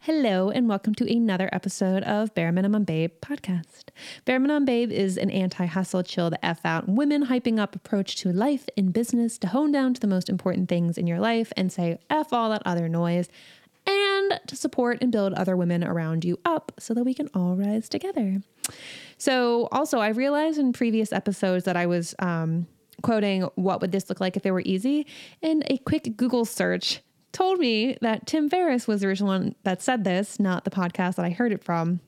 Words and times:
Hello, 0.00 0.50
and 0.50 0.68
welcome 0.68 0.94
to 0.96 1.08
another 1.08 1.48
episode 1.52 2.02
of 2.02 2.34
Bare 2.34 2.50
Minimum 2.50 2.84
Babe 2.84 3.12
podcast. 3.22 3.90
Bare 4.24 4.40
Minimum 4.40 4.64
Babe 4.64 4.90
is 4.90 5.16
an 5.16 5.30
anti 5.30 5.66
hustle, 5.66 6.02
chill 6.02 6.30
the 6.30 6.44
F 6.44 6.60
out, 6.64 6.88
women 6.88 7.26
hyping 7.26 7.58
up 7.58 7.76
approach 7.76 8.16
to 8.16 8.32
life 8.32 8.66
and 8.76 8.92
business 8.92 9.38
to 9.38 9.46
hone 9.46 9.70
down 9.70 9.94
to 9.94 10.00
the 10.00 10.06
most 10.06 10.28
important 10.28 10.68
things 10.68 10.98
in 10.98 11.06
your 11.06 11.20
life 11.20 11.52
and 11.56 11.70
say 11.72 11.98
F 12.10 12.32
all 12.32 12.50
that 12.50 12.62
other 12.64 12.88
noise, 12.88 13.28
and 13.86 14.40
to 14.46 14.56
support 14.56 14.98
and 15.00 15.12
build 15.12 15.32
other 15.34 15.56
women 15.56 15.84
around 15.84 16.24
you 16.24 16.38
up 16.44 16.72
so 16.78 16.92
that 16.94 17.04
we 17.04 17.14
can 17.14 17.28
all 17.34 17.54
rise 17.54 17.88
together. 17.88 18.42
So, 19.18 19.68
also, 19.70 19.98
I 19.98 20.08
realized 20.08 20.58
in 20.58 20.72
previous 20.72 21.12
episodes 21.12 21.66
that 21.66 21.76
I 21.76 21.86
was 21.86 22.14
um, 22.18 22.66
quoting, 23.02 23.42
What 23.54 23.80
would 23.80 23.92
this 23.92 24.08
look 24.08 24.20
like 24.20 24.36
if 24.36 24.46
it 24.46 24.50
were 24.50 24.62
easy? 24.64 25.06
And 25.42 25.62
a 25.66 25.78
quick 25.78 26.16
Google 26.16 26.44
search 26.44 27.00
told 27.32 27.58
me 27.58 27.96
that 28.00 28.26
Tim 28.26 28.48
Ferriss 28.48 28.86
was 28.86 29.00
the 29.00 29.06
original 29.06 29.28
one 29.28 29.54
that 29.62 29.82
said 29.82 30.04
this, 30.04 30.40
not 30.40 30.64
the 30.64 30.70
podcast 30.70 31.16
that 31.16 31.24
I 31.24 31.30
heard 31.30 31.52
it 31.52 31.62
from. 31.62 32.00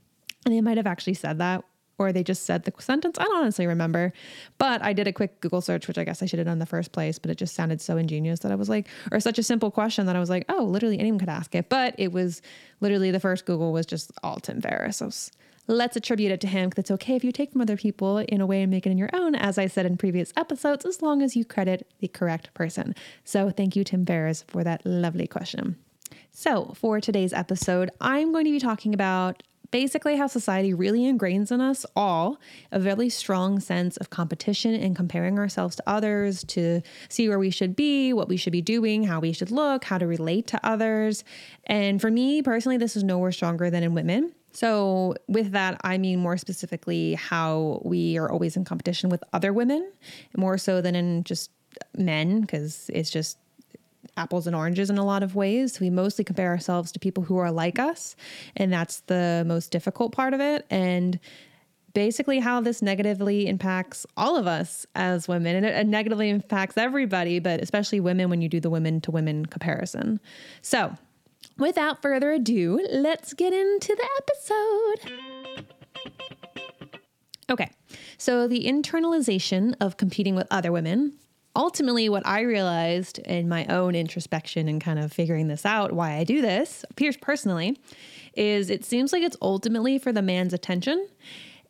And 0.45 0.55
they 0.55 0.61
might 0.61 0.77
have 0.77 0.87
actually 0.87 1.15
said 1.15 1.39
that, 1.39 1.65
or 1.99 2.13
they 2.13 2.25
just 2.25 2.45
said 2.45 2.65
the 2.65 2.73
sentence. 2.81 3.17
I 3.19 3.25
don't 3.25 3.37
honestly 3.37 3.67
remember. 3.67 4.13
But 4.59 4.83
I 4.83 4.93
did 4.93 5.07
a 5.07 5.13
quick 5.13 5.41
Google 5.41 5.61
search, 5.61 5.87
which 5.87 5.99
I 5.99 6.05
guess 6.05 6.23
I 6.23 6.27
should 6.27 6.41
have 6.41 6.47
done 6.47 6.55
in 6.55 6.59
the 6.59 6.67
first 6.67 6.91
place, 6.91 7.19
but 7.19 7.31
it 7.31 7.37
just 7.37 7.55
sounded 7.55 7.81
so 7.81 7.97
ingenious 7.97 8.41
that 8.41 8.51
I 8.51 8.57
was 8.57 8.69
like, 8.69 8.89
or 9.13 9.21
such 9.21 9.39
a 9.39 9.43
simple 9.43 9.71
question 9.71 10.07
that 10.07 10.17
I 10.17 10.21
was 10.21 10.31
like, 10.31 10.45
oh, 10.49 10.65
literally 10.65 10.99
anyone 10.99 11.21
could 11.21 11.29
ask 11.29 11.55
it. 11.55 11.69
But 11.69 11.95
it 11.99 12.13
was 12.13 12.43
literally 12.81 13.11
the 13.11 13.21
first 13.21 13.47
Google 13.47 13.73
was 13.73 13.87
just 13.87 14.11
all 14.23 14.41
Tim 14.41 14.61
Ferriss. 14.61 15.31
Let's 15.67 15.97
attribute 15.97 16.33
it 16.33 16.41
to 16.41 16.47
him 16.47 16.69
because 16.69 16.83
it's 16.83 16.91
okay 16.91 17.17
if 17.17 17.25
you 17.25 17.33
take 17.33 17.53
from 17.53 17.61
other 17.61 17.77
people 17.77 18.19
in 18.19 18.41
a 18.41 18.47
way 18.47 18.63
and 18.63 18.71
make 18.71 18.87
it 18.87 18.91
in 18.91 18.99
your 18.99 19.11
own, 19.13 19.35
as 19.35 19.59
I 19.59 19.67
said 19.67 19.87
in 19.87 19.97
previous 19.97 20.33
episodes, 20.37 20.85
as 20.85 21.03
long 21.03 21.23
as 21.23 21.37
you 21.37 21.45
credit 21.45 21.87
the 22.01 22.09
correct 22.09 22.53
person. 22.55 22.95
So 23.25 23.51
thank 23.51 23.77
you, 23.77 23.85
Tim 23.85 24.05
Ferriss, 24.05 24.45
for 24.49 24.65
that 24.65 24.85
lovely 24.85 25.27
question. 25.27 25.77
So, 26.31 26.73
for 26.75 27.01
today's 27.01 27.33
episode, 27.33 27.91
I'm 28.01 28.33
going 28.33 28.45
to 28.47 28.51
be 28.51 28.59
talking 28.59 28.95
about 28.95 29.43
basically 29.71 30.17
how 30.17 30.27
society 30.27 30.73
really 30.73 31.01
ingrains 31.01 31.51
in 31.51 31.61
us 31.61 31.85
all 31.97 32.39
a 32.71 32.79
really 32.79 33.09
strong 33.09 33.59
sense 33.59 33.97
of 33.97 34.11
competition 34.11 34.75
and 34.75 34.95
comparing 34.95 35.39
ourselves 35.39 35.75
to 35.77 35.83
others 35.87 36.45
to 36.45 36.83
see 37.09 37.29
where 37.29 37.39
we 37.39 37.51
should 37.51 37.75
be, 37.75 38.13
what 38.13 38.29
we 38.29 38.37
should 38.37 38.53
be 38.53 38.63
doing, 38.63 39.05
how 39.05 39.19
we 39.19 39.33
should 39.33 39.51
look, 39.51 39.85
how 39.85 39.99
to 39.99 40.07
relate 40.07 40.47
to 40.47 40.61
others. 40.65 41.25
And 41.65 42.01
for 42.01 42.11
me 42.11 42.43
personally, 42.43 42.77
this 42.77 42.97
is 42.97 43.03
nowhere 43.03 43.33
stronger 43.33 43.71
than 43.71 43.83
in 43.83 43.95
women. 43.95 44.33
So, 44.53 45.15
with 45.29 45.53
that, 45.53 45.81
I 45.83 45.97
mean 45.99 46.19
more 46.19 46.37
specifically 46.37 47.15
how 47.15 47.81
we 47.85 48.19
are 48.19 48.31
always 48.31 48.57
in 48.57 48.65
competition 48.65 49.09
with 49.09 49.25
other 49.33 49.53
women, 49.53 49.91
more 50.37 50.59
so 50.59 50.81
than 50.81 50.95
in 50.95 51.25
just 51.25 51.51
men, 51.97 52.43
because 52.43 52.91
it's 52.93 53.11
just 53.11 53.39
apples 54.17 54.47
and 54.47 54.55
oranges 54.55 54.91
in 54.91 54.99
a 54.99 55.05
lot 55.05 55.23
of 55.23 55.35
ways. 55.35 55.81
We 55.81 55.89
mostly 55.89 56.25
compare 56.25 56.51
ourselves 56.51 56.93
to 56.93 56.99
people 56.99 57.25
who 57.25 57.39
are 57.39 57.51
like 57.51 57.79
us, 57.79 58.15
and 58.57 58.73
that's 58.73 59.01
the 59.01 59.45
most 59.47 59.71
difficult 59.71 60.13
part 60.13 60.35
of 60.35 60.41
it. 60.41 60.67
And 60.71 61.19
basically, 61.95 62.39
how 62.39 62.61
this 62.61 62.83
negatively 62.83 63.47
impacts 63.47 64.07
all 64.17 64.37
of 64.37 64.47
us 64.47 64.87
as 64.95 65.29
women, 65.29 65.57
and 65.57 65.65
it 65.65 65.87
negatively 65.87 66.29
impacts 66.29 66.77
everybody, 66.77 67.39
but 67.39 67.63
especially 67.63 68.01
women 68.01 68.29
when 68.29 68.43
you 68.43 68.51
do 68.51 68.61
the 68.61 68.71
women 68.71 69.01
to 69.03 69.11
women 69.11 69.47
comparison. 69.47 70.21
So, 70.61 70.95
without 71.59 72.03
further 72.03 72.33
ado, 72.33 72.87
let's 72.91 73.35
get 73.35 73.53
into 73.53 73.95
the 73.95 74.09
episode. 74.19 75.13
Okay, 77.51 77.71
so 78.17 78.49
the 78.49 78.67
internalization 78.67 79.75
of 79.81 79.97
competing 79.97 80.35
with 80.35 80.47
other 80.51 80.73
women. 80.73 81.15
Ultimately, 81.55 82.09
what 82.09 82.27
I 82.27 82.41
realized 82.41 83.19
in 83.19 83.47
my 83.47 83.67
own 83.67 83.95
introspection 83.95 84.69
and 84.69 84.81
kind 84.81 84.99
of 84.99 85.13
figuring 85.13 85.49
this 85.49 85.67
out, 85.67 85.93
why 85.93 86.13
I 86.15 86.25
do 86.25 86.41
this, 86.41 86.83
appears 86.89 87.17
personally, 87.19 87.79
is 88.35 88.71
it 88.71 88.87
seems 88.87 89.13
like 89.13 89.23
it's 89.23 89.37
ultimately 89.43 89.99
for 89.99 90.13
the 90.13 90.23
man's 90.23 90.55
attention 90.55 91.07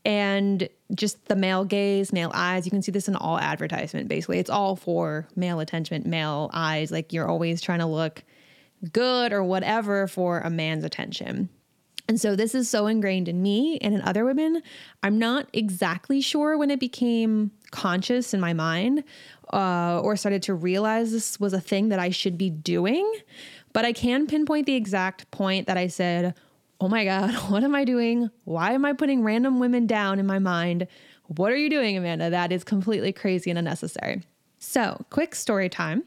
and 0.05 0.69
just 0.95 1.27
the 1.27 1.37
male 1.37 1.65
gaze, 1.65 2.13
male 2.13 2.31
eyes. 2.35 2.65
You 2.65 2.71
can 2.71 2.83
see 2.83 2.93
this 2.93 3.09
in 3.09 3.17
all 3.17 3.39
advertisement, 3.39 4.09
basically. 4.09 4.39
It's 4.39 4.51
all 4.51 4.77
for 4.77 5.27
male 5.35 5.59
attention, 5.59 6.03
male 6.07 6.51
eyes. 6.53 6.93
Like 6.93 7.13
you're 7.13 7.29
always 7.29 7.61
trying 7.61 7.81
to 7.81 7.87
look 7.87 8.23
good 8.91 9.33
or 9.33 9.43
whatever 9.43 10.07
for 10.07 10.41
a 10.41 10.51
man's 10.51 10.85
attention. 10.85 11.49
And 12.09 12.21
so 12.21 12.35
this 12.35 12.55
is 12.55 12.69
so 12.69 12.87
ingrained 12.87 13.29
in 13.29 13.43
me 13.43 13.79
and 13.79 13.95
in 13.95 14.03
other 14.03 14.25
women. 14.25 14.63
I'm 15.03 15.19
not 15.19 15.47
exactly 15.53 16.21
sure 16.21 16.59
when 16.59 16.71
it 16.71 16.81
became 16.81 17.53
conscious 17.71 18.35
in 18.35 18.41
my 18.41 18.53
mind 18.53 19.05
uh, 19.53 20.01
or 20.03 20.17
started 20.17 20.43
to 20.45 20.55
realize 20.55 21.13
this 21.13 21.39
was 21.39 21.53
a 21.53 21.61
thing 21.61 21.89
that 21.91 21.99
I 21.99 22.11
should 22.11 22.37
be 22.37 22.51
doing, 22.51 23.11
but 23.73 23.85
I 23.85 23.93
can 23.93 24.27
pinpoint 24.27 24.67
the 24.67 24.75
exact 24.75 25.31
point 25.31 25.67
that 25.69 25.77
I 25.77 25.87
said, 25.87 26.35
Oh 26.81 26.89
my 26.89 27.05
God, 27.05 27.33
what 27.51 27.63
am 27.63 27.75
I 27.75 27.85
doing? 27.85 28.31
Why 28.45 28.73
am 28.73 28.85
I 28.85 28.93
putting 28.93 29.23
random 29.23 29.61
women 29.61 29.87
down 29.87 30.19
in 30.19 30.27
my 30.27 30.41
mind? 30.41 30.89
What 31.29 31.53
are 31.53 31.57
you 31.57 31.71
doing, 31.71 31.97
Amanda? 31.97 32.29
That 32.31 32.51
is 32.51 32.65
completely 32.65 33.13
crazy 33.13 33.49
and 33.49 33.59
unnecessary. 33.59 34.23
So, 34.59 35.05
quick 35.11 35.35
story 35.35 35.69
time. 35.69 36.05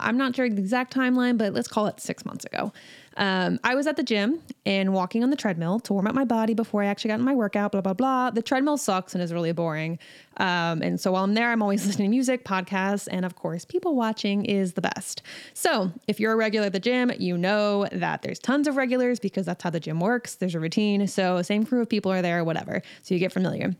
I'm 0.00 0.16
not 0.16 0.34
sure 0.36 0.48
the 0.48 0.58
exact 0.58 0.94
timeline, 0.94 1.38
but 1.38 1.52
let's 1.52 1.68
call 1.68 1.86
it 1.86 2.00
six 2.00 2.24
months 2.24 2.44
ago. 2.44 2.72
Um, 3.16 3.60
I 3.62 3.74
was 3.74 3.86
at 3.86 3.96
the 3.96 4.02
gym 4.02 4.40
and 4.66 4.92
walking 4.92 5.22
on 5.22 5.30
the 5.30 5.36
treadmill 5.36 5.78
to 5.80 5.92
warm 5.92 6.06
up 6.06 6.14
my 6.14 6.24
body 6.24 6.54
before 6.54 6.82
I 6.82 6.86
actually 6.86 7.08
got 7.08 7.20
in 7.20 7.24
my 7.24 7.34
workout, 7.34 7.72
blah, 7.72 7.80
blah, 7.80 7.94
blah. 7.94 8.30
The 8.30 8.42
treadmill 8.42 8.76
sucks 8.76 9.14
and 9.14 9.22
is 9.22 9.32
really 9.32 9.52
boring. 9.52 9.98
Um, 10.38 10.82
and 10.82 11.00
so 11.00 11.12
while 11.12 11.24
I'm 11.24 11.34
there, 11.34 11.52
I'm 11.52 11.62
always 11.62 11.86
listening 11.86 12.06
to 12.06 12.10
music, 12.10 12.44
podcasts, 12.44 13.06
and 13.10 13.24
of 13.24 13.36
course, 13.36 13.64
people 13.64 13.94
watching 13.94 14.44
is 14.44 14.72
the 14.72 14.80
best. 14.80 15.22
So 15.52 15.92
if 16.08 16.18
you're 16.18 16.32
a 16.32 16.36
regular 16.36 16.66
at 16.66 16.72
the 16.72 16.80
gym, 16.80 17.12
you 17.18 17.38
know 17.38 17.86
that 17.92 18.22
there's 18.22 18.38
tons 18.38 18.66
of 18.66 18.76
regulars 18.76 19.20
because 19.20 19.46
that's 19.46 19.62
how 19.62 19.70
the 19.70 19.80
gym 19.80 20.00
works. 20.00 20.34
There's 20.34 20.54
a 20.54 20.60
routine. 20.60 21.06
So 21.06 21.40
same 21.42 21.64
crew 21.64 21.82
of 21.82 21.88
people 21.88 22.10
are 22.10 22.22
there, 22.22 22.42
whatever. 22.44 22.82
So 23.02 23.14
you 23.14 23.20
get 23.20 23.32
familiar. 23.32 23.74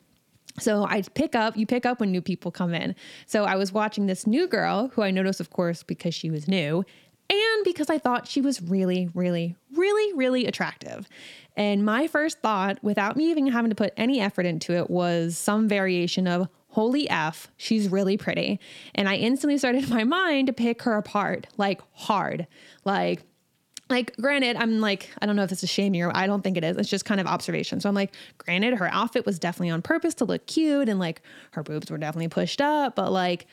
So 0.59 0.85
I 0.85 1.03
pick 1.03 1.35
up, 1.35 1.57
you 1.57 1.67
pick 1.67 1.85
up 1.85 2.01
when 2.01 2.13
new 2.13 2.23
people 2.23 2.51
come 2.51 2.75
in. 2.75 2.95
So 3.27 3.45
I 3.45 3.57
was 3.57 3.73
watching 3.73 4.07
this 4.07 4.27
new 4.27 4.47
girl 4.47 4.89
who 4.95 5.03
I 5.03 5.11
noticed, 5.11 5.41
of 5.41 5.51
course, 5.51 5.83
because 5.83 6.15
she 6.15 6.31
was 6.31 6.47
new 6.47 6.85
and 7.31 7.65
because 7.65 7.91
I 7.91 7.99
thought 7.99 8.29
she 8.29 8.41
was 8.41 8.63
really, 8.63 9.09
really, 9.15 9.57
really, 9.75 10.13
really 10.15 10.47
attractive. 10.47 11.09
And 11.57 11.85
my 11.85 12.07
first 12.07 12.41
thought, 12.41 12.79
without 12.83 13.17
me 13.17 13.31
even 13.31 13.47
having 13.49 13.71
to 13.71 13.75
put 13.75 13.93
any 13.97 14.21
effort 14.21 14.47
into 14.47 14.75
it, 14.75 14.91
was 14.91 15.37
some 15.37 15.69
variation 15.69 16.27
of, 16.27 16.49
holy 16.69 17.09
F, 17.09 17.49
she's 17.57 17.89
really 17.89 18.17
pretty. 18.17 18.59
And 18.95 19.09
I 19.09 19.17
instantly 19.17 19.59
started 19.59 19.85
in 19.85 19.91
my 19.95 20.05
mind 20.05 20.49
to 20.49 20.53
pick 20.53 20.83
her 20.83 20.97
apart, 20.97 21.47
like 21.57 21.81
hard. 21.93 22.47
Like, 22.85 23.23
like 23.94 24.16
granted 24.16 24.56
i'm 24.56 24.81
like 24.81 25.09
i 25.22 25.27
don't 25.27 25.37
know 25.37 25.44
if 25.44 25.50
this 25.50 25.62
is 25.62 25.71
shame 25.71 25.94
or 25.94 26.10
i 26.16 26.27
don't 26.27 26.43
think 26.43 26.56
it 26.56 26.65
is. 26.65 26.77
It's 26.77 26.88
just 26.88 27.05
kind 27.05 27.21
of 27.21 27.27
observation. 27.27 27.81
So 27.81 27.88
i'm 27.88 27.94
like 27.94 28.15
granted 28.38 28.75
her 28.75 28.88
outfit 28.93 29.25
was 29.25 29.38
definitely 29.38 29.71
on 29.71 29.82
purpose 29.82 30.15
to 30.16 30.25
look 30.25 30.47
cute 30.47 30.88
and 30.88 30.99
like 30.99 31.22
her 31.53 31.62
boobs 31.62 31.91
were 31.91 31.99
definitely 31.99 32.28
pushed 32.28 32.60
up 32.60 32.97
but 32.97 33.12
like 33.12 33.47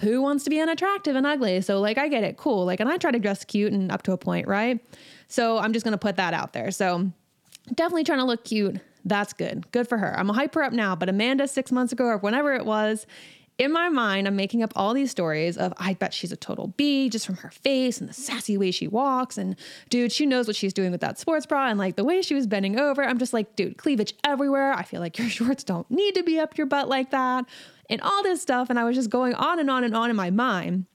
who 0.00 0.20
wants 0.20 0.42
to 0.42 0.50
be 0.50 0.60
unattractive 0.60 1.14
and 1.14 1.24
ugly? 1.24 1.60
So 1.60 1.80
like 1.80 1.98
i 1.98 2.08
get 2.08 2.24
it. 2.24 2.36
Cool. 2.36 2.64
Like 2.64 2.80
and 2.80 2.88
i 2.88 2.96
try 2.96 3.12
to 3.12 3.18
dress 3.18 3.44
cute 3.44 3.72
and 3.72 3.92
up 3.92 4.02
to 4.02 4.12
a 4.12 4.18
point 4.18 4.48
right? 4.48 4.80
So 5.28 5.58
i'm 5.58 5.72
just 5.72 5.84
gonna 5.84 5.98
put 5.98 6.16
that 6.16 6.34
out 6.34 6.52
there. 6.52 6.70
So 6.70 7.10
definitely 7.72 8.04
trying 8.04 8.20
to 8.20 8.26
look 8.26 8.44
cute. 8.44 8.80
That's 9.04 9.32
good. 9.32 9.70
Good 9.70 9.86
for 9.86 9.98
her. 9.98 10.18
I'm 10.18 10.26
gonna 10.26 10.38
hype 10.38 10.54
her 10.54 10.62
up 10.62 10.72
now 10.72 10.96
but 10.96 11.08
amanda 11.08 11.46
six 11.46 11.70
months 11.70 11.92
ago 11.92 12.04
or 12.04 12.18
whenever 12.18 12.52
it 12.54 12.66
was 12.66 13.06
in 13.56 13.72
my 13.72 13.88
mind, 13.88 14.26
I'm 14.26 14.34
making 14.34 14.62
up 14.64 14.72
all 14.74 14.94
these 14.94 15.10
stories 15.12 15.56
of 15.56 15.72
I 15.76 15.94
bet 15.94 16.12
she's 16.12 16.32
a 16.32 16.36
total 16.36 16.68
B 16.76 17.08
just 17.08 17.24
from 17.24 17.36
her 17.36 17.50
face 17.50 18.00
and 18.00 18.08
the 18.08 18.12
sassy 18.12 18.58
way 18.58 18.72
she 18.72 18.88
walks. 18.88 19.38
And 19.38 19.54
dude, 19.90 20.10
she 20.10 20.26
knows 20.26 20.48
what 20.48 20.56
she's 20.56 20.72
doing 20.72 20.90
with 20.90 21.00
that 21.02 21.18
sports 21.18 21.46
bra 21.46 21.68
and 21.68 21.78
like 21.78 21.94
the 21.94 22.04
way 22.04 22.20
she 22.20 22.34
was 22.34 22.48
bending 22.48 22.80
over. 22.80 23.04
I'm 23.04 23.18
just 23.18 23.32
like, 23.32 23.54
dude, 23.54 23.76
cleavage 23.76 24.14
everywhere. 24.24 24.72
I 24.72 24.82
feel 24.82 25.00
like 25.00 25.18
your 25.18 25.28
shorts 25.30 25.62
don't 25.62 25.88
need 25.88 26.16
to 26.16 26.24
be 26.24 26.40
up 26.40 26.58
your 26.58 26.66
butt 26.66 26.88
like 26.88 27.10
that 27.10 27.44
and 27.88 28.00
all 28.00 28.22
this 28.24 28.42
stuff. 28.42 28.70
And 28.70 28.78
I 28.78 28.84
was 28.84 28.96
just 28.96 29.10
going 29.10 29.34
on 29.34 29.60
and 29.60 29.70
on 29.70 29.84
and 29.84 29.96
on 29.96 30.10
in 30.10 30.16
my 30.16 30.30
mind. 30.30 30.86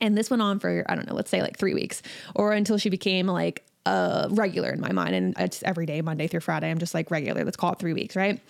And 0.00 0.16
this 0.16 0.30
went 0.30 0.42
on 0.42 0.60
for, 0.60 0.84
I 0.88 0.94
don't 0.94 1.06
know, 1.06 1.14
let's 1.14 1.30
say 1.30 1.42
like 1.42 1.58
three 1.58 1.74
weeks 1.74 2.02
or 2.34 2.52
until 2.52 2.78
she 2.78 2.88
became 2.88 3.26
like 3.26 3.66
uh, 3.84 4.28
regular 4.30 4.70
in 4.70 4.80
my 4.80 4.92
mind. 4.92 5.14
And 5.14 5.34
it's 5.38 5.62
every 5.62 5.84
day, 5.84 6.00
Monday 6.00 6.26
through 6.26 6.40
Friday. 6.40 6.70
I'm 6.70 6.78
just 6.78 6.94
like 6.94 7.10
regular. 7.10 7.44
Let's 7.44 7.56
call 7.56 7.72
it 7.72 7.78
three 7.78 7.92
weeks, 7.92 8.16
right? 8.16 8.40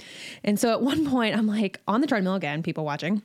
And 0.44 0.60
so 0.60 0.70
at 0.70 0.80
one 0.80 1.08
point, 1.10 1.36
I'm 1.36 1.48
like 1.48 1.80
on 1.88 2.02
the 2.02 2.06
treadmill 2.06 2.34
again, 2.34 2.62
people 2.62 2.84
watching. 2.84 3.22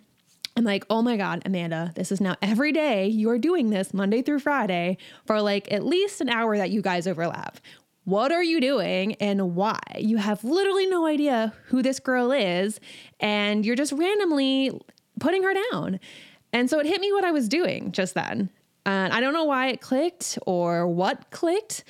I'm 0.55 0.63
like, 0.63 0.85
oh 0.89 1.01
my 1.01 1.17
God, 1.17 1.41
Amanda, 1.45 1.91
this 1.95 2.11
is 2.11 2.21
now 2.21 2.35
every 2.41 2.71
day 2.71 3.07
you 3.07 3.29
are 3.31 3.39
doing 3.39 3.69
this 3.69 3.94
Monday 3.94 4.21
through 4.21 4.39
Friday 4.39 4.97
for 5.25 5.41
like 5.41 5.71
at 5.71 5.83
least 5.83 6.21
an 6.21 6.29
hour 6.29 6.57
that 6.57 6.69
you 6.69 6.81
guys 6.81 7.07
overlap. 7.07 7.57
What 8.05 8.31
are 8.31 8.44
you 8.44 8.59
doing 8.61 9.15
and 9.15 9.55
why? 9.55 9.79
You 9.97 10.17
have 10.17 10.44
literally 10.44 10.85
no 10.85 11.07
idea 11.07 11.53
who 11.67 11.81
this 11.81 12.00
girl 12.00 12.31
is, 12.31 12.79
and 13.19 13.65
you're 13.65 13.77
just 13.77 13.94
randomly 13.94 14.79
putting 15.19 15.44
her 15.44 15.53
down. 15.71 16.00
And 16.51 16.69
so 16.69 16.79
it 16.79 16.85
hit 16.85 17.01
me 17.01 17.11
what 17.13 17.23
I 17.23 17.31
was 17.31 17.47
doing 17.47 17.91
just 17.91 18.13
then. 18.13 18.50
And 18.85 19.13
I 19.13 19.21
don't 19.21 19.33
know 19.33 19.45
why 19.45 19.69
it 19.69 19.81
clicked 19.81 20.38
or 20.45 20.85
what 20.85 21.31
clicked, 21.31 21.85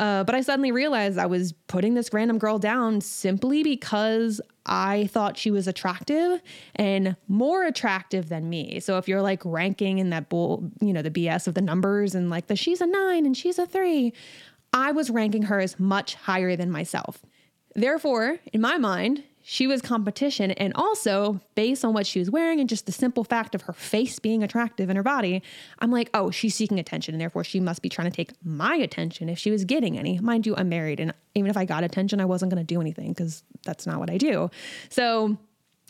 Uh, 0.00 0.24
but 0.24 0.34
I 0.34 0.40
suddenly 0.40 0.72
realized 0.72 1.18
I 1.18 1.26
was 1.26 1.52
putting 1.52 1.92
this 1.92 2.10
random 2.10 2.38
girl 2.38 2.58
down 2.58 3.02
simply 3.02 3.62
because 3.62 4.40
I 4.64 5.08
thought 5.08 5.36
she 5.36 5.50
was 5.50 5.68
attractive 5.68 6.40
and 6.74 7.16
more 7.28 7.66
attractive 7.66 8.30
than 8.30 8.48
me. 8.48 8.80
So 8.80 8.96
if 8.96 9.08
you're 9.08 9.20
like 9.20 9.42
ranking 9.44 9.98
in 9.98 10.08
that 10.08 10.30
bull, 10.30 10.70
you 10.80 10.94
know, 10.94 11.02
the 11.02 11.10
BS 11.10 11.46
of 11.46 11.52
the 11.52 11.60
numbers 11.60 12.14
and 12.14 12.30
like 12.30 12.46
the 12.46 12.56
she's 12.56 12.80
a 12.80 12.86
nine 12.86 13.26
and 13.26 13.36
she's 13.36 13.58
a 13.58 13.66
three, 13.66 14.14
I 14.72 14.92
was 14.92 15.10
ranking 15.10 15.42
her 15.42 15.60
as 15.60 15.78
much 15.78 16.14
higher 16.14 16.56
than 16.56 16.70
myself. 16.70 17.20
Therefore, 17.74 18.38
in 18.54 18.62
my 18.62 18.78
mind, 18.78 19.22
she 19.52 19.66
was 19.66 19.82
competition. 19.82 20.52
And 20.52 20.72
also, 20.76 21.40
based 21.56 21.84
on 21.84 21.92
what 21.92 22.06
she 22.06 22.20
was 22.20 22.30
wearing 22.30 22.60
and 22.60 22.68
just 22.68 22.86
the 22.86 22.92
simple 22.92 23.24
fact 23.24 23.56
of 23.56 23.62
her 23.62 23.72
face 23.72 24.20
being 24.20 24.44
attractive 24.44 24.88
in 24.88 24.94
her 24.94 25.02
body, 25.02 25.42
I'm 25.80 25.90
like, 25.90 26.08
oh, 26.14 26.30
she's 26.30 26.54
seeking 26.54 26.78
attention. 26.78 27.14
And 27.14 27.20
therefore, 27.20 27.42
she 27.42 27.58
must 27.58 27.82
be 27.82 27.88
trying 27.88 28.08
to 28.08 28.16
take 28.16 28.30
my 28.44 28.76
attention 28.76 29.28
if 29.28 29.40
she 29.40 29.50
was 29.50 29.64
getting 29.64 29.98
any. 29.98 30.20
Mind 30.20 30.46
you, 30.46 30.54
I'm 30.56 30.68
married. 30.68 31.00
And 31.00 31.12
even 31.34 31.50
if 31.50 31.56
I 31.56 31.64
got 31.64 31.82
attention, 31.82 32.20
I 32.20 32.26
wasn't 32.26 32.52
going 32.52 32.64
to 32.64 32.74
do 32.74 32.80
anything 32.80 33.08
because 33.08 33.42
that's 33.64 33.88
not 33.88 33.98
what 33.98 34.08
I 34.08 34.18
do. 34.18 34.52
So, 34.88 35.36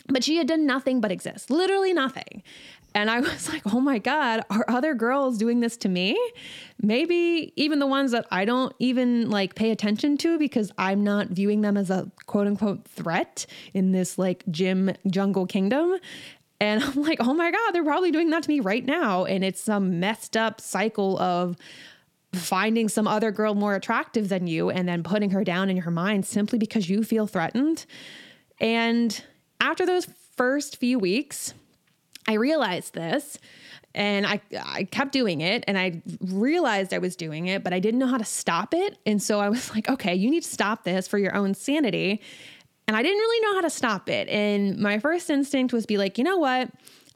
but 0.09 0.25
she 0.25 0.37
had 0.37 0.49
done 0.49 0.65
nothing 0.65 1.03
but 1.03 1.13
exist, 1.13 1.51
literally 1.51 1.93
nothing. 1.93 2.43
And 2.95 3.11
I 3.11 3.21
was 3.21 3.49
like, 3.49 3.63
oh 3.73 3.81
my 3.81 3.99
God, 3.99 4.45
are 4.51 4.65
other 4.69 4.95
girls 4.95 5.39
doing 5.39 5.61
this 5.61 5.77
to 5.79 5.89
me? 5.89 6.19
Maybe 6.83 7.53
even 7.57 7.79
the 7.79 7.87
ones 7.87 8.13
that 8.13 8.27
I 8.31 8.45
don't 8.45 8.75
even 8.79 9.31
like 9.31 9.55
pay 9.55 9.71
attention 9.71 10.17
to 10.19 10.39
because 10.39 10.73
I'm 10.79 11.05
not 11.05 11.29
viewing 11.29 11.61
them 11.61 11.77
as 11.77 11.91
a 11.91 12.11
quote 12.27 12.47
unquote 12.47 12.85
threat 12.85 13.47
in 13.75 13.93
this 13.93 14.19
like 14.19 14.45
gym 14.51 14.93
jungle 15.07 15.47
kingdom. 15.47 15.97
And 16.61 16.83
I'm 16.85 17.03
like, 17.03 17.19
oh 17.21 17.35
my 17.35 17.51
God, 17.51 17.73
they're 17.73 17.85
probably 17.85 18.11
doing 18.11 18.31
that 18.31 18.43
to 18.45 18.49
me 18.49 18.61
right 18.61 18.85
now. 18.85 19.25
And 19.25 19.45
it's 19.45 19.61
some 19.61 20.01
messed 20.01 20.37
up 20.37 20.61
cycle 20.61 21.19
of 21.21 21.57
finding 22.33 22.89
some 22.89 23.09
other 23.09 23.33
girl 23.33 23.55
more 23.55 23.75
attractive 23.75 24.29
than 24.29 24.47
you 24.47 24.71
and 24.71 24.89
then 24.89 25.03
putting 25.03 25.31
her 25.31 25.43
down 25.43 25.69
in 25.69 25.77
your 25.77 25.91
mind 25.91 26.25
simply 26.25 26.59
because 26.61 26.89
you 26.89 27.03
feel 27.03 27.27
threatened. 27.27 27.87
And 28.61 29.23
after 29.61 29.85
those 29.85 30.07
first 30.37 30.77
few 30.77 30.99
weeks, 30.99 31.55
I 32.31 32.35
realized 32.35 32.95
this 32.95 33.39
and 33.93 34.25
I, 34.25 34.41
I 34.65 34.85
kept 34.85 35.11
doing 35.11 35.41
it 35.41 35.65
and 35.67 35.77
I 35.77 36.01
realized 36.21 36.95
I 36.95 36.99
was 36.99 37.17
doing 37.17 37.49
it, 37.49 37.65
but 37.65 37.73
I 37.73 37.81
didn't 37.81 37.99
know 37.99 38.07
how 38.07 38.19
to 38.19 38.25
stop 38.25 38.73
it. 38.73 38.99
And 39.05 39.21
so 39.21 39.41
I 39.41 39.49
was 39.49 39.69
like, 39.75 39.89
okay, 39.89 40.15
you 40.15 40.31
need 40.31 40.45
to 40.45 40.49
stop 40.49 40.85
this 40.85 41.09
for 41.09 41.19
your 41.19 41.35
own 41.35 41.55
sanity. 41.55 42.23
And 42.87 42.97
I 42.97 43.03
didn't 43.03 43.19
really 43.19 43.47
know 43.47 43.55
how 43.57 43.63
to 43.63 43.71
stop 43.71 44.09
it. 44.09 44.29
And 44.29 44.79
my 44.79 45.01
first 45.01 45.29
instinct 45.29 45.73
was 45.73 45.87
be 45.87 45.99
like, 45.99 46.19
you 46.19 46.25
know 46.25 46.37
what? 46.37 46.71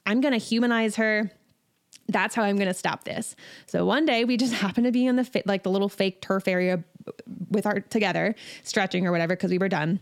I'm 0.05 0.21
going 0.21 0.33
to 0.33 0.39
humanize 0.39 0.97
her. 0.97 1.31
That's 2.09 2.35
how 2.35 2.43
I'm 2.43 2.57
going 2.57 2.67
to 2.67 2.75
stop 2.75 3.05
this. 3.05 3.37
So 3.67 3.87
one 3.87 4.07
day 4.07 4.25
we 4.25 4.37
just 4.37 4.53
happened 4.65 4.87
to 4.87 4.93
be 4.93 5.07
in 5.07 5.15
the 5.15 5.43
like 5.47 5.63
the 5.63 5.71
little 5.71 5.89
fake 5.89 6.23
turf 6.23 6.49
area 6.49 6.83
with 7.51 7.67
our 7.67 7.79
together, 7.79 8.35
stretching 8.65 9.07
or 9.07 9.13
whatever 9.13 9.37
because 9.37 9.53
we 9.53 9.59
were 9.59 9.69
done. 9.69 10.01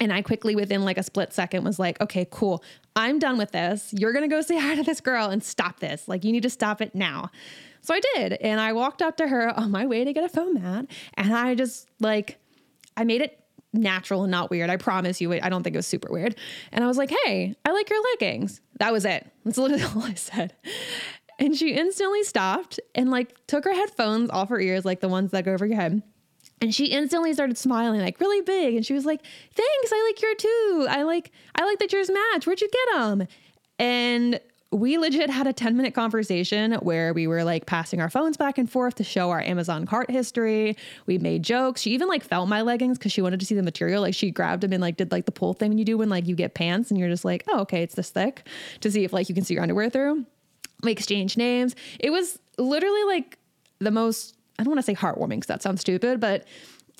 And 0.00 0.12
I 0.12 0.22
quickly, 0.22 0.56
within 0.56 0.84
like 0.84 0.98
a 0.98 1.02
split 1.02 1.32
second, 1.32 1.64
was 1.64 1.78
like, 1.78 2.00
okay, 2.00 2.26
cool. 2.30 2.62
I'm 2.96 3.18
done 3.18 3.38
with 3.38 3.52
this. 3.52 3.92
You're 3.96 4.12
going 4.12 4.28
to 4.28 4.34
go 4.34 4.40
say 4.40 4.58
hi 4.60 4.74
to 4.74 4.82
this 4.82 5.00
girl 5.00 5.28
and 5.28 5.42
stop 5.42 5.80
this. 5.80 6.08
Like, 6.08 6.24
you 6.24 6.32
need 6.32 6.42
to 6.42 6.50
stop 6.50 6.80
it 6.80 6.94
now. 6.94 7.30
So 7.80 7.94
I 7.94 8.00
did. 8.14 8.34
And 8.34 8.60
I 8.60 8.72
walked 8.72 9.02
up 9.02 9.16
to 9.18 9.28
her 9.28 9.58
on 9.58 9.70
my 9.70 9.86
way 9.86 10.04
to 10.04 10.12
get 10.12 10.24
a 10.24 10.28
foam 10.28 10.54
mat. 10.54 10.86
And 11.14 11.34
I 11.34 11.54
just 11.54 11.88
like, 12.00 12.38
I 12.96 13.04
made 13.04 13.20
it 13.20 13.38
natural 13.72 14.22
and 14.22 14.30
not 14.30 14.50
weird. 14.50 14.70
I 14.70 14.76
promise 14.76 15.20
you, 15.20 15.32
I 15.32 15.48
don't 15.48 15.62
think 15.62 15.74
it 15.74 15.78
was 15.78 15.86
super 15.86 16.10
weird. 16.10 16.36
And 16.72 16.82
I 16.82 16.86
was 16.86 16.96
like, 16.96 17.12
hey, 17.24 17.54
I 17.64 17.72
like 17.72 17.90
your 17.90 18.02
leggings. 18.12 18.60
That 18.78 18.92
was 18.92 19.04
it. 19.04 19.30
That's 19.44 19.58
literally 19.58 19.82
all 19.94 20.02
I 20.02 20.14
said. 20.14 20.54
And 21.38 21.56
she 21.56 21.74
instantly 21.74 22.22
stopped 22.22 22.78
and 22.94 23.10
like 23.10 23.34
took 23.46 23.64
her 23.64 23.74
headphones 23.74 24.30
off 24.30 24.48
her 24.48 24.60
ears, 24.60 24.84
like 24.84 25.00
the 25.00 25.08
ones 25.08 25.32
that 25.32 25.44
go 25.44 25.52
over 25.52 25.66
your 25.66 25.76
head 25.76 26.02
and 26.60 26.74
she 26.74 26.86
instantly 26.86 27.32
started 27.32 27.58
smiling 27.58 28.00
like 28.00 28.20
really 28.20 28.40
big 28.42 28.74
and 28.74 28.86
she 28.86 28.94
was 28.94 29.04
like 29.04 29.20
thanks 29.54 29.92
i 29.92 30.12
like 30.12 30.22
your 30.22 30.34
too 30.34 30.86
i 30.90 31.02
like 31.02 31.30
i 31.56 31.64
like 31.64 31.78
that 31.78 31.92
yours 31.92 32.10
match 32.10 32.46
where'd 32.46 32.60
you 32.60 32.68
get 32.68 32.98
them 32.98 33.26
and 33.78 34.40
we 34.74 34.98
legit 34.98 35.30
had 35.30 35.46
a 35.46 35.52
10 35.52 35.76
minute 35.76 35.94
conversation 35.94 36.72
where 36.74 37.14
we 37.14 37.28
were 37.28 37.44
like 37.44 37.64
passing 37.64 38.00
our 38.00 38.10
phones 38.10 38.36
back 38.36 38.58
and 38.58 38.70
forth 38.70 38.96
to 38.96 39.04
show 39.04 39.30
our 39.30 39.40
Amazon 39.40 39.86
cart 39.86 40.10
history. 40.10 40.76
We 41.06 41.16
made 41.18 41.44
jokes. 41.44 41.82
She 41.82 41.92
even 41.92 42.08
like 42.08 42.24
felt 42.24 42.48
my 42.48 42.62
leggings 42.62 42.98
because 42.98 43.12
she 43.12 43.22
wanted 43.22 43.38
to 43.38 43.46
see 43.46 43.54
the 43.54 43.62
material. 43.62 44.02
Like 44.02 44.14
she 44.14 44.32
grabbed 44.32 44.62
them 44.62 44.72
and 44.72 44.82
like 44.82 44.96
did 44.96 45.12
like 45.12 45.26
the 45.26 45.32
pull 45.32 45.54
thing 45.54 45.78
you 45.78 45.84
do 45.84 45.96
when 45.96 46.08
like 46.08 46.26
you 46.26 46.34
get 46.34 46.54
pants 46.54 46.90
and 46.90 46.98
you're 46.98 47.08
just 47.08 47.24
like, 47.24 47.44
oh, 47.48 47.60
okay, 47.60 47.84
it's 47.84 47.94
this 47.94 48.10
thick 48.10 48.46
to 48.80 48.90
see 48.90 49.04
if 49.04 49.12
like 49.12 49.28
you 49.28 49.34
can 49.34 49.44
see 49.44 49.54
your 49.54 49.62
underwear 49.62 49.90
through. 49.90 50.26
We 50.82 50.90
exchanged 50.90 51.38
names. 51.38 51.76
It 52.00 52.10
was 52.10 52.40
literally 52.58 53.04
like 53.04 53.38
the 53.78 53.92
most 53.92 54.36
I 54.58 54.62
don't 54.62 54.70
want 54.70 54.78
to 54.78 54.82
say 54.82 54.94
heartwarming 54.94 55.36
because 55.36 55.46
that 55.46 55.62
sounds 55.62 55.80
stupid, 55.80 56.20
but 56.20 56.46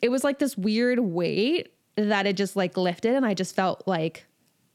it 0.02 0.10
was 0.10 0.24
like 0.24 0.38
this 0.38 0.56
weird 0.56 0.98
weight 0.98 1.72
that 1.96 2.26
it 2.26 2.36
just 2.36 2.56
like 2.56 2.76
lifted 2.76 3.14
and 3.14 3.24
I 3.24 3.34
just 3.34 3.54
felt 3.54 3.84
like 3.86 4.26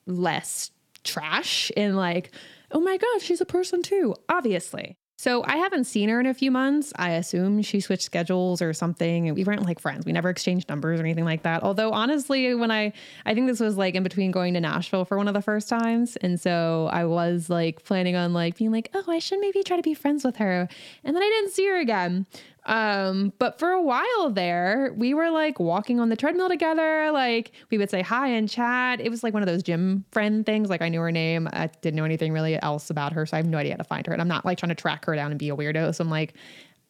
less 0.05 0.71
trash 1.03 1.71
and 1.75 1.95
like, 1.95 2.31
oh 2.71 2.79
my 2.79 2.97
gosh, 2.97 3.23
she's 3.23 3.41
a 3.41 3.45
person 3.45 3.83
too, 3.83 4.15
obviously. 4.29 4.95
So 5.19 5.43
I 5.43 5.57
haven't 5.57 5.83
seen 5.83 6.07
her 6.07 6.21
in 6.21 6.27
a 6.27 6.33
few 6.33 6.49
months. 6.49 6.93
I 6.95 7.09
assume 7.09 7.61
she 7.61 7.81
switched 7.81 8.03
schedules 8.03 8.61
or 8.61 8.71
something. 8.71 9.33
We 9.33 9.43
weren't 9.43 9.65
like 9.65 9.77
friends. 9.77 10.05
We 10.05 10.13
never 10.13 10.29
exchanged 10.29 10.69
numbers 10.69 10.97
or 11.01 11.03
anything 11.03 11.25
like 11.25 11.43
that. 11.43 11.61
Although 11.61 11.91
honestly, 11.91 12.55
when 12.55 12.71
I 12.71 12.93
I 13.25 13.33
think 13.33 13.47
this 13.47 13.59
was 13.59 13.75
like 13.75 13.95
in 13.95 14.03
between 14.03 14.31
going 14.31 14.53
to 14.53 14.61
Nashville 14.61 15.03
for 15.03 15.17
one 15.17 15.27
of 15.27 15.33
the 15.33 15.41
first 15.41 15.67
times. 15.67 16.15
And 16.15 16.39
so 16.39 16.87
I 16.93 17.03
was 17.03 17.49
like 17.49 17.83
planning 17.83 18.15
on 18.15 18.31
like 18.31 18.55
being 18.57 18.71
like, 18.71 18.91
oh, 18.93 19.03
I 19.09 19.19
should 19.19 19.41
maybe 19.41 19.61
try 19.61 19.75
to 19.75 19.83
be 19.83 19.93
friends 19.93 20.23
with 20.23 20.37
her. 20.37 20.69
And 21.03 21.13
then 21.13 21.21
I 21.21 21.27
didn't 21.27 21.51
see 21.51 21.67
her 21.67 21.77
again. 21.77 22.25
Um, 22.69 23.33
but 23.39 23.57
for 23.57 23.71
a 23.71 23.81
while 23.81 24.29
there, 24.29 24.93
we 24.95 25.15
were 25.15 25.31
like 25.31 25.59
walking 25.59 25.99
on 25.99 26.09
the 26.09 26.15
treadmill 26.15 26.49
together. 26.49 27.09
Like 27.11 27.51
we 27.71 27.79
would 27.79 27.89
say 27.89 28.03
hi 28.03 28.27
and 28.27 28.47
chat. 28.47 29.01
It 29.01 29.09
was 29.09 29.23
like 29.23 29.33
one 29.33 29.41
of 29.41 29.47
those 29.47 29.63
gym 29.63 30.05
friend 30.11 30.45
things. 30.45 30.69
Like 30.69 30.83
I 30.83 30.89
knew 30.89 31.01
her 31.01 31.11
name. 31.11 31.49
I 31.51 31.71
didn't 31.81 31.95
know 31.95 32.05
anything 32.05 32.31
really 32.31 32.61
else 32.61 32.91
about 32.91 33.11
her. 33.13 33.25
So 33.25 33.35
I 33.35 33.39
have 33.39 33.47
no 33.47 33.57
idea 33.57 33.73
how 33.73 33.77
to 33.77 33.83
find 33.83 34.05
her. 34.05 34.13
And 34.13 34.21
I'm 34.21 34.27
not 34.27 34.45
like 34.45 34.59
trying 34.59 34.69
to 34.69 34.75
track 34.75 35.05
her 35.05 35.15
down 35.15 35.31
and 35.31 35.39
be 35.39 35.49
a 35.49 35.55
weirdo. 35.55 35.95
So 35.95 36.03
I'm 36.03 36.11
like, 36.11 36.35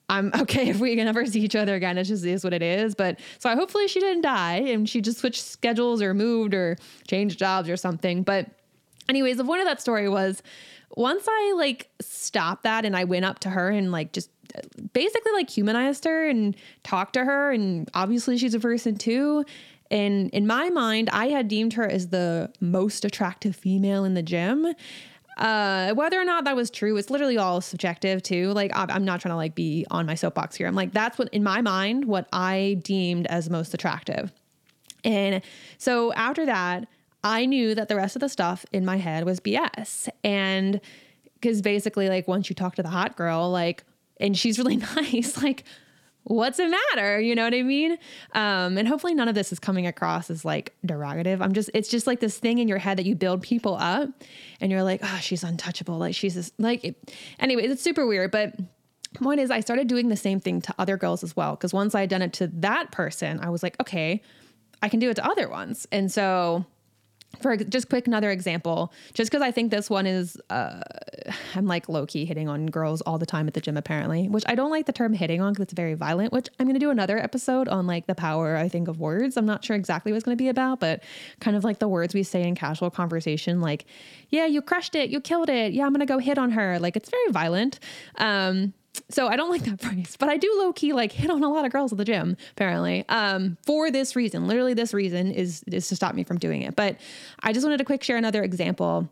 I'm 0.09 0.31
okay 0.41 0.67
if 0.67 0.81
we 0.81 0.97
can 0.97 1.05
never 1.05 1.25
see 1.25 1.39
each 1.39 1.55
other 1.55 1.75
again. 1.75 1.97
It 1.97 2.03
just 2.03 2.25
is 2.25 2.43
what 2.43 2.51
it 2.51 2.61
is. 2.61 2.93
But 2.93 3.21
so 3.37 3.49
I 3.49 3.55
hopefully 3.55 3.87
she 3.87 4.01
didn't 4.01 4.23
die 4.23 4.57
and 4.57 4.87
she 4.87 4.99
just 4.99 5.19
switched 5.19 5.41
schedules 5.41 6.01
or 6.01 6.13
moved 6.13 6.53
or 6.53 6.75
changed 7.07 7.39
jobs 7.39 7.69
or 7.69 7.77
something. 7.77 8.23
But 8.23 8.47
anyways, 9.07 9.37
the 9.37 9.45
point 9.45 9.61
of 9.61 9.65
that 9.65 9.79
story 9.79 10.09
was 10.09 10.43
once 10.97 11.25
I 11.25 11.53
like 11.55 11.87
stopped 12.01 12.63
that 12.63 12.83
and 12.83 12.97
I 12.97 13.05
went 13.05 13.23
up 13.23 13.39
to 13.39 13.49
her 13.49 13.69
and 13.69 13.93
like 13.93 14.11
just 14.11 14.29
basically 14.93 15.31
like 15.33 15.49
humanized 15.49 16.05
her 16.05 16.27
and 16.27 16.55
talked 16.83 17.13
to 17.13 17.25
her 17.25 17.51
and 17.51 17.89
obviously 17.93 18.37
she's 18.37 18.53
a 18.53 18.59
person 18.59 18.97
too 18.97 19.43
and 19.91 20.29
in 20.31 20.47
my 20.47 20.69
mind 20.69 21.09
i 21.11 21.27
had 21.27 21.47
deemed 21.47 21.73
her 21.73 21.87
as 21.87 22.09
the 22.09 22.51
most 22.59 23.05
attractive 23.05 23.55
female 23.55 24.03
in 24.03 24.13
the 24.13 24.23
gym 24.23 24.67
uh, 25.37 25.93
whether 25.93 26.19
or 26.19 26.25
not 26.25 26.43
that 26.43 26.53
was 26.53 26.69
true, 26.69 26.97
it's 26.97 27.09
literally 27.09 27.37
all 27.37 27.61
subjective 27.61 28.21
too. 28.21 28.51
Like 28.51 28.71
I'm 28.73 29.05
not 29.05 29.21
trying 29.21 29.31
to 29.31 29.37
like 29.37 29.55
be 29.55 29.85
on 29.89 30.05
my 30.05 30.15
soapbox 30.15 30.57
here. 30.57 30.67
I'm 30.67 30.75
like 30.75 30.91
that's 30.91 31.17
what 31.17 31.29
in 31.29 31.43
my 31.43 31.61
mind 31.61 32.03
what 32.03 32.27
I 32.33 32.77
deemed 32.83 33.25
as 33.27 33.49
most 33.49 33.73
attractive. 33.73 34.33
And 35.05 35.41
so 35.77 36.11
after 36.13 36.45
that, 36.45 36.89
I 37.23 37.45
knew 37.45 37.75
that 37.75 37.87
the 37.87 37.95
rest 37.95 38.15
of 38.15 38.19
the 38.19 38.29
stuff 38.29 38.65
in 38.73 38.85
my 38.85 38.97
head 38.97 39.25
was 39.25 39.39
BS. 39.39 40.09
And 40.23 40.81
because 41.35 41.61
basically, 41.61 42.09
like 42.09 42.27
once 42.27 42.49
you 42.49 42.55
talk 42.55 42.75
to 42.75 42.83
the 42.83 42.89
hot 42.89 43.15
girl, 43.15 43.49
like 43.49 43.83
and 44.19 44.37
she's 44.37 44.57
really 44.57 44.75
nice. 44.95 45.41
like, 45.41 45.63
what's 46.23 46.57
the 46.57 46.67
matter? 46.67 47.19
You 47.19 47.35
know 47.35 47.43
what 47.43 47.53
I 47.53 47.63
mean? 47.63 47.97
Um, 48.33 48.77
and 48.77 48.87
hopefully 48.87 49.13
none 49.13 49.27
of 49.27 49.35
this 49.35 49.51
is 49.51 49.59
coming 49.59 49.87
across 49.87 50.29
as 50.29 50.45
like 50.45 50.73
derogative. 50.85 51.41
I'm 51.41 51.53
just, 51.53 51.69
it's 51.73 51.89
just 51.89 52.07
like 52.07 52.19
this 52.19 52.37
thing 52.37 52.59
in 52.59 52.67
your 52.67 52.77
head 52.77 52.97
that 52.97 53.05
you 53.05 53.15
build 53.15 53.41
people 53.41 53.75
up 53.79 54.09
and 54.61 54.71
you're 54.71 54.83
like, 54.83 55.01
oh, 55.03 55.19
she's 55.21 55.43
untouchable. 55.43 55.97
Like 55.97 56.15
she's 56.15 56.35
this, 56.35 56.51
like, 56.57 56.83
it, 56.83 57.13
anyway, 57.39 57.63
it's 57.63 57.81
super 57.81 58.05
weird. 58.05 58.31
But 58.31 58.55
point 59.15 59.39
is, 59.39 59.49
I 59.49 59.59
started 59.61 59.87
doing 59.87 60.09
the 60.09 60.17
same 60.17 60.39
thing 60.39 60.61
to 60.61 60.75
other 60.77 60.97
girls 60.97 61.23
as 61.23 61.35
well. 61.35 61.55
Cause 61.57 61.73
once 61.73 61.95
I 61.95 62.01
had 62.01 62.09
done 62.09 62.21
it 62.21 62.33
to 62.33 62.47
that 62.47 62.91
person, 62.91 63.39
I 63.39 63.49
was 63.49 63.63
like, 63.63 63.79
okay, 63.79 64.21
I 64.81 64.89
can 64.89 64.99
do 64.99 65.09
it 65.09 65.15
to 65.15 65.25
other 65.25 65.49
ones. 65.49 65.87
And 65.91 66.11
so 66.11 66.65
for 67.41 67.55
just 67.55 67.89
quick 67.89 68.07
another 68.07 68.31
example. 68.31 68.91
Just 69.13 69.31
because 69.31 69.41
i 69.41 69.51
think 69.51 69.71
this 69.71 69.89
one 69.89 70.05
is 70.05 70.37
uh, 70.49 70.81
i'm 71.55 71.65
like 71.65 71.87
low-key 71.87 72.25
hitting 72.25 72.49
on 72.49 72.67
girls 72.67 73.01
all 73.01 73.17
the 73.17 73.25
time 73.25 73.47
at 73.47 73.53
the 73.53 73.61
gym 73.61 73.77
apparently 73.77 74.27
which 74.27 74.43
i 74.47 74.55
don't 74.55 74.71
like 74.71 74.85
the 74.85 74.93
term 74.93 75.13
hitting 75.13 75.41
on 75.41 75.53
because 75.53 75.63
it's 75.63 75.73
very 75.73 75.93
violent 75.93 76.33
which 76.33 76.47
i'm 76.59 76.65
going 76.65 76.73
to 76.73 76.79
do 76.79 76.89
another 76.89 77.17
episode 77.17 77.67
on 77.67 77.87
like 77.87 78.07
the 78.07 78.15
power 78.15 78.55
i 78.55 78.67
think 78.67 78.87
of 78.87 78.99
words. 78.99 79.37
I'm 79.37 79.45
not 79.45 79.63
sure 79.63 79.75
exactly 79.75 80.11
what 80.11 80.17
it's 80.17 80.25
going 80.25 80.37
to 80.37 80.43
be 80.43 80.49
about 80.49 80.79
but 80.79 81.03
kind 81.39 81.55
of 81.55 81.63
like 81.63 81.79
the 81.79 81.87
words 81.87 82.13
we 82.13 82.23
say 82.23 82.43
in 82.43 82.55
casual 82.55 82.89
conversation 82.89 83.61
like 83.61 83.85
yeah 84.29 84.45
you 84.45 84.61
crushed 84.61 84.95
it 84.95 85.09
you 85.09 85.21
killed 85.21 85.49
it. 85.49 85.73
Yeah 85.73 85.85
i'm 85.85 85.91
going 85.91 85.99
to 85.99 86.05
go 86.05 86.19
hit 86.19 86.37
on 86.37 86.51
her. 86.51 86.79
Like 86.79 86.95
it's 86.95 87.09
very 87.09 87.31
violent. 87.31 87.79
Um 88.17 88.73
so 89.09 89.27
I 89.27 89.35
don't 89.35 89.49
like 89.49 89.63
that 89.63 89.81
phrase, 89.81 90.15
but 90.17 90.29
I 90.29 90.37
do 90.37 90.53
low 90.57 90.73
key 90.73 90.93
like 90.93 91.11
hit 91.11 91.29
on 91.29 91.43
a 91.43 91.49
lot 91.49 91.65
of 91.65 91.71
girls 91.71 91.91
at 91.91 91.97
the 91.97 92.05
gym, 92.05 92.37
apparently. 92.51 93.05
Um, 93.09 93.57
for 93.65 93.91
this 93.91 94.15
reason, 94.15 94.47
literally 94.47 94.73
this 94.73 94.93
reason 94.93 95.31
is 95.31 95.63
is 95.67 95.87
to 95.89 95.95
stop 95.95 96.15
me 96.15 96.23
from 96.23 96.37
doing 96.37 96.61
it. 96.61 96.75
But 96.75 96.97
I 97.41 97.53
just 97.53 97.65
wanted 97.65 97.77
to 97.77 97.85
quick 97.85 98.03
share 98.03 98.17
another 98.17 98.43
example 98.43 99.09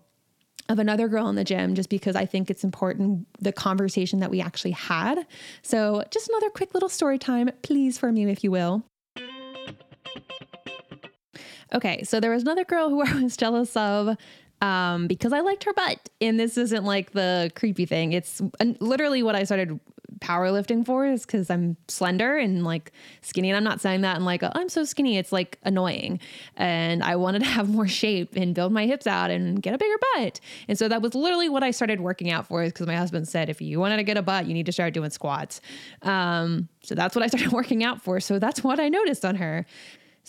of 0.70 0.80
another 0.80 1.08
girl 1.08 1.30
in 1.30 1.36
the 1.36 1.46
gym 1.46 1.76
just 1.76 1.90
because 1.90 2.16
I 2.16 2.26
think 2.26 2.50
it's 2.50 2.64
important 2.64 3.26
the 3.40 3.54
conversation 3.54 4.20
that 4.20 4.30
we 4.30 4.42
actually 4.42 4.72
had. 4.72 5.26
So, 5.62 6.04
just 6.12 6.28
another 6.30 6.50
quick 6.50 6.74
little 6.74 6.90
story 6.90 7.18
time, 7.18 7.50
please, 7.62 7.98
for 7.98 8.12
me, 8.12 8.30
if 8.30 8.44
you 8.44 8.52
will. 8.52 8.84
Okay, 11.74 12.04
so 12.04 12.20
there 12.20 12.32
was 12.32 12.44
another 12.44 12.64
girl 12.64 12.90
who 12.90 13.02
I 13.06 13.22
was 13.22 13.38
jealous 13.38 13.76
of 13.76 14.18
um, 14.62 15.08
because 15.08 15.34
I 15.34 15.42
liked 15.42 15.64
her 15.66 15.74
butt. 15.74 16.10
And 16.22 16.40
this 16.40 16.58
isn't 16.58 16.84
like 16.84 17.12
the 17.12 17.52
creepy 17.56 17.86
thing. 17.86 18.14
It's 18.14 18.42
literally 18.80 19.24
what 19.24 19.36
I 19.36 19.44
started 19.44 19.80
powerlifting 20.20 20.86
for 20.86 21.06
is 21.06 21.26
because 21.26 21.50
I'm 21.50 21.78
slender 21.88 22.38
and 22.38 22.64
like 22.64 22.92
skinny. 23.22 23.50
And 23.50 23.58
I'm 23.58 23.64
not 23.64 23.82
saying 23.82 24.02
that 24.02 24.16
and 24.16 24.26
like, 24.26 24.44
oh, 24.44 24.52
I'm 24.54 24.70
so 24.70 24.84
skinny. 24.84 25.18
It's 25.18 25.32
like 25.32 25.60
annoying. 25.64 26.20
And 26.56 27.04
I 27.04 27.16
wanted 27.16 27.40
to 27.40 27.46
have 27.50 27.70
more 27.70 27.88
shape 27.88 28.36
and 28.36 28.56
build 28.56 28.72
my 28.72 28.86
hips 28.86 29.08
out 29.08 29.30
and 29.30 29.62
get 29.62 29.74
a 29.74 29.78
bigger 29.78 29.96
butt. 30.16 30.40
And 30.68 30.78
so 30.78 30.88
that 30.88 31.02
was 31.02 31.16
literally 31.16 31.50
what 31.50 31.64
I 31.64 31.72
started 31.72 32.00
working 32.00 32.32
out 32.32 32.48
for 32.48 32.64
is 32.64 32.74
because 32.74 32.88
my 32.88 32.96
husband 32.96 33.28
said, 33.28 33.50
if 33.50 33.62
you 33.62 33.80
wanted 33.80 33.98
to 33.98 34.04
get 34.04 34.18
a 34.18 34.22
butt, 34.22 34.46
you 34.46 34.54
need 34.54 34.66
to 34.66 34.72
start 34.72 34.94
doing 34.94 35.10
squats. 35.10 35.62
Um, 36.02 36.70
so 36.82 36.96
that's 36.96 37.16
what 37.16 37.24
I 37.24 37.28
started 37.28 37.52
working 37.52 37.84
out 37.84 38.02
for. 38.02 38.20
So 38.20 38.40
that's 38.40 38.64
what 38.64 38.80
I 38.80 38.90
noticed 38.90 39.26
on 39.26 39.36
her. 39.36 39.66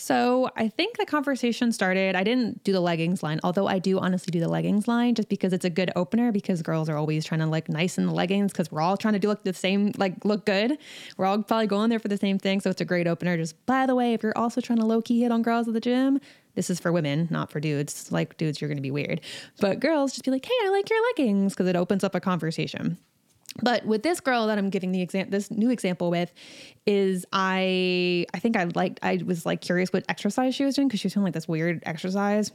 So 0.00 0.48
I 0.54 0.68
think 0.68 0.96
the 0.96 1.04
conversation 1.04 1.72
started. 1.72 2.14
I 2.14 2.22
didn't 2.22 2.62
do 2.62 2.70
the 2.70 2.78
leggings 2.78 3.20
line, 3.24 3.40
although 3.42 3.66
I 3.66 3.80
do 3.80 3.98
honestly 3.98 4.30
do 4.30 4.38
the 4.38 4.46
leggings 4.46 4.86
line 4.86 5.16
just 5.16 5.28
because 5.28 5.52
it's 5.52 5.64
a 5.64 5.70
good 5.70 5.90
opener 5.96 6.30
because 6.30 6.62
girls 6.62 6.88
are 6.88 6.96
always 6.96 7.24
trying 7.24 7.40
to 7.40 7.46
like 7.46 7.68
nice 7.68 7.98
in 7.98 8.06
the 8.06 8.12
leggings 8.12 8.52
because 8.52 8.70
we're 8.70 8.80
all 8.80 8.96
trying 8.96 9.14
to 9.14 9.18
do 9.18 9.26
look 9.26 9.42
the 9.42 9.52
same, 9.52 9.90
like 9.96 10.24
look 10.24 10.46
good. 10.46 10.78
We're 11.16 11.26
all 11.26 11.42
probably 11.42 11.66
going 11.66 11.90
there 11.90 11.98
for 11.98 12.06
the 12.06 12.16
same 12.16 12.38
thing. 12.38 12.60
So 12.60 12.70
it's 12.70 12.80
a 12.80 12.84
great 12.84 13.08
opener. 13.08 13.36
Just 13.36 13.66
by 13.66 13.86
the 13.86 13.96
way, 13.96 14.14
if 14.14 14.22
you're 14.22 14.38
also 14.38 14.60
trying 14.60 14.78
to 14.78 14.86
low 14.86 15.02
key 15.02 15.22
hit 15.22 15.32
on 15.32 15.42
girls 15.42 15.66
at 15.66 15.74
the 15.74 15.80
gym, 15.80 16.20
this 16.54 16.70
is 16.70 16.78
for 16.78 16.92
women, 16.92 17.26
not 17.28 17.50
for 17.50 17.58
dudes. 17.58 18.12
Like 18.12 18.36
dudes, 18.36 18.60
you're 18.60 18.68
going 18.68 18.78
to 18.78 18.82
be 18.82 18.92
weird. 18.92 19.20
But 19.58 19.80
girls, 19.80 20.12
just 20.12 20.24
be 20.24 20.30
like, 20.30 20.44
hey, 20.44 20.54
I 20.62 20.68
like 20.68 20.88
your 20.88 21.04
leggings 21.08 21.54
because 21.54 21.66
it 21.66 21.74
opens 21.74 22.04
up 22.04 22.14
a 22.14 22.20
conversation. 22.20 22.98
But 23.62 23.84
with 23.84 24.02
this 24.02 24.20
girl 24.20 24.46
that 24.46 24.58
I'm 24.58 24.70
giving 24.70 24.92
the 24.92 25.02
example, 25.02 25.32
this 25.32 25.50
new 25.50 25.70
example 25.70 26.10
with, 26.10 26.32
is 26.86 27.26
I 27.32 28.26
I 28.32 28.38
think 28.38 28.56
I 28.56 28.64
liked 28.74 29.00
I 29.02 29.20
was 29.24 29.44
like 29.44 29.60
curious 29.60 29.92
what 29.92 30.04
exercise 30.08 30.54
she 30.54 30.64
was 30.64 30.76
doing 30.76 30.88
because 30.88 31.00
she 31.00 31.06
was 31.06 31.14
doing 31.14 31.24
like 31.24 31.34
this 31.34 31.48
weird 31.48 31.82
exercise. 31.84 32.52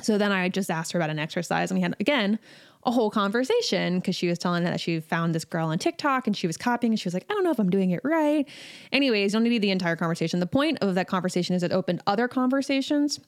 So 0.00 0.16
then 0.16 0.30
I 0.30 0.48
just 0.48 0.70
asked 0.70 0.92
her 0.92 0.98
about 0.98 1.10
an 1.10 1.18
exercise, 1.18 1.70
and 1.70 1.78
we 1.78 1.82
had 1.82 1.96
again 1.98 2.38
a 2.84 2.92
whole 2.92 3.10
conversation 3.10 3.98
because 3.98 4.14
she 4.14 4.28
was 4.28 4.38
telling 4.38 4.62
that 4.64 4.80
she 4.80 5.00
found 5.00 5.34
this 5.34 5.44
girl 5.44 5.68
on 5.68 5.78
TikTok 5.78 6.26
and 6.26 6.36
she 6.36 6.46
was 6.46 6.56
copying, 6.56 6.92
and 6.92 7.00
she 7.00 7.06
was 7.06 7.14
like, 7.14 7.26
I 7.28 7.34
don't 7.34 7.42
know 7.42 7.50
if 7.50 7.58
I'm 7.58 7.70
doing 7.70 7.90
it 7.90 8.00
right. 8.04 8.48
Anyways, 8.92 9.32
don't 9.32 9.42
need 9.42 9.62
the 9.62 9.70
entire 9.70 9.96
conversation. 9.96 10.40
The 10.40 10.46
point 10.46 10.78
of 10.80 10.94
that 10.94 11.08
conversation 11.08 11.56
is 11.56 11.62
it 11.62 11.72
opened 11.72 12.02
other 12.06 12.28
conversations. 12.28 13.18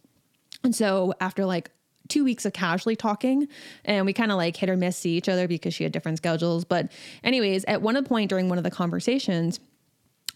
And 0.62 0.74
so 0.74 1.14
after 1.20 1.44
like 1.46 1.70
two 2.10 2.24
weeks 2.24 2.44
of 2.44 2.52
casually 2.52 2.96
talking 2.96 3.48
and 3.84 4.04
we 4.04 4.12
kind 4.12 4.30
of 4.30 4.36
like 4.36 4.56
hit 4.56 4.68
or 4.68 4.76
miss 4.76 4.96
see 4.96 5.16
each 5.16 5.28
other 5.28 5.48
because 5.48 5.72
she 5.72 5.84
had 5.84 5.92
different 5.92 6.18
schedules. 6.18 6.64
But, 6.64 6.92
anyways, 7.24 7.64
at 7.64 7.80
one 7.80 8.02
point 8.04 8.28
during 8.28 8.48
one 8.48 8.58
of 8.58 8.64
the 8.64 8.70
conversations, 8.70 9.60